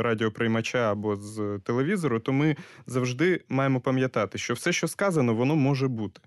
радіоприймача 0.03 0.93
або 0.93 1.17
з 1.17 1.61
телевізору, 1.65 2.21
то 2.21 2.33
ми 2.33 2.57
завжди 2.87 3.45
маємо 3.49 3.81
пам'ятати, 3.81 4.39
що 4.39 4.55
все, 4.55 4.73
що 4.73 4.89
сказано, 4.89 5.35
воно 5.35 5.57
може 5.57 5.89
бути. 5.89 6.21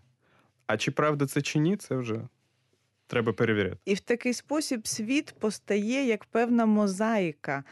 А 0.67 0.77
чи 0.77 0.91
правда 0.91 1.25
це 1.25 1.41
чи 1.41 1.59
ні, 1.59 1.77
це 1.77 1.95
вже 1.95 2.21
треба 3.07 3.33
перевіряти. 3.33 3.77
І 3.85 3.93
в 3.93 3.99
такий 3.99 4.33
спосіб 4.33 4.87
світ 4.87 5.35
постає 5.39 6.05
як 6.07 6.25
певна 6.25 6.65
мозаїка 6.65 7.63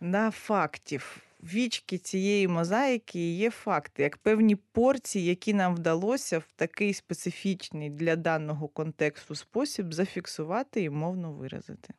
на 0.00 0.30
фактів. 0.30 1.16
Вічки 1.52 1.98
цієї 1.98 2.48
мозаїки 2.48 3.34
є 3.34 3.50
факти, 3.50 4.02
як 4.02 4.16
певні 4.16 4.56
порції, 4.56 5.24
які 5.24 5.54
нам 5.54 5.74
вдалося 5.74 6.38
в 6.38 6.44
такий 6.56 6.94
специфічний 6.94 7.90
для 7.90 8.16
даного 8.16 8.68
контексту 8.68 9.34
спосіб 9.34 9.94
зафіксувати 9.94 10.82
і 10.82 10.90
мовно 10.90 11.32
виразити. 11.32 11.94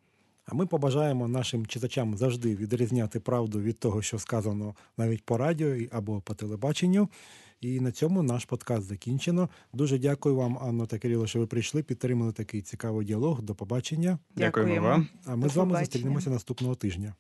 А 0.46 0.56
ми 0.56 0.66
побажаємо 0.66 1.28
нашим 1.28 1.66
читачам 1.66 2.18
завжди 2.18 2.56
відрізняти 2.56 3.20
правду 3.20 3.62
від 3.62 3.80
того, 3.80 4.02
що 4.02 4.20
сказано 4.20 4.76
навіть 4.98 5.24
по 5.26 5.38
радіо 5.38 5.78
або 5.92 6.22
по 6.22 6.34
телебаченню. 6.34 7.10
І 7.62 7.80
на 7.80 7.92
цьому 7.92 8.24
наш 8.24 8.46
подкаст 8.46 8.88
закінчено. 8.88 9.50
Дуже 9.74 9.98
дякую 10.00 10.36
вам, 10.36 10.60
Анно 10.62 10.86
та 10.86 10.98
Кирило, 11.00 11.28
що 11.28 11.40
ви 11.40 11.48
прийшли, 11.48 11.84
підтримали 11.84 12.32
такий 12.32 12.62
цікавий 12.62 13.06
діалог. 13.06 13.42
До 13.42 13.56
побачення. 13.56 14.20
Дякуємо 14.36 14.74
Дякуємо. 14.74 14.88
вам. 14.88 15.08
А 15.26 15.36
ми 15.36 15.44
До 15.44 15.50
з 15.50 15.56
вами 15.56 15.70
побачення. 15.70 15.86
зустрінемося 15.86 16.30
наступного 16.30 16.76
тижня. 16.76 17.14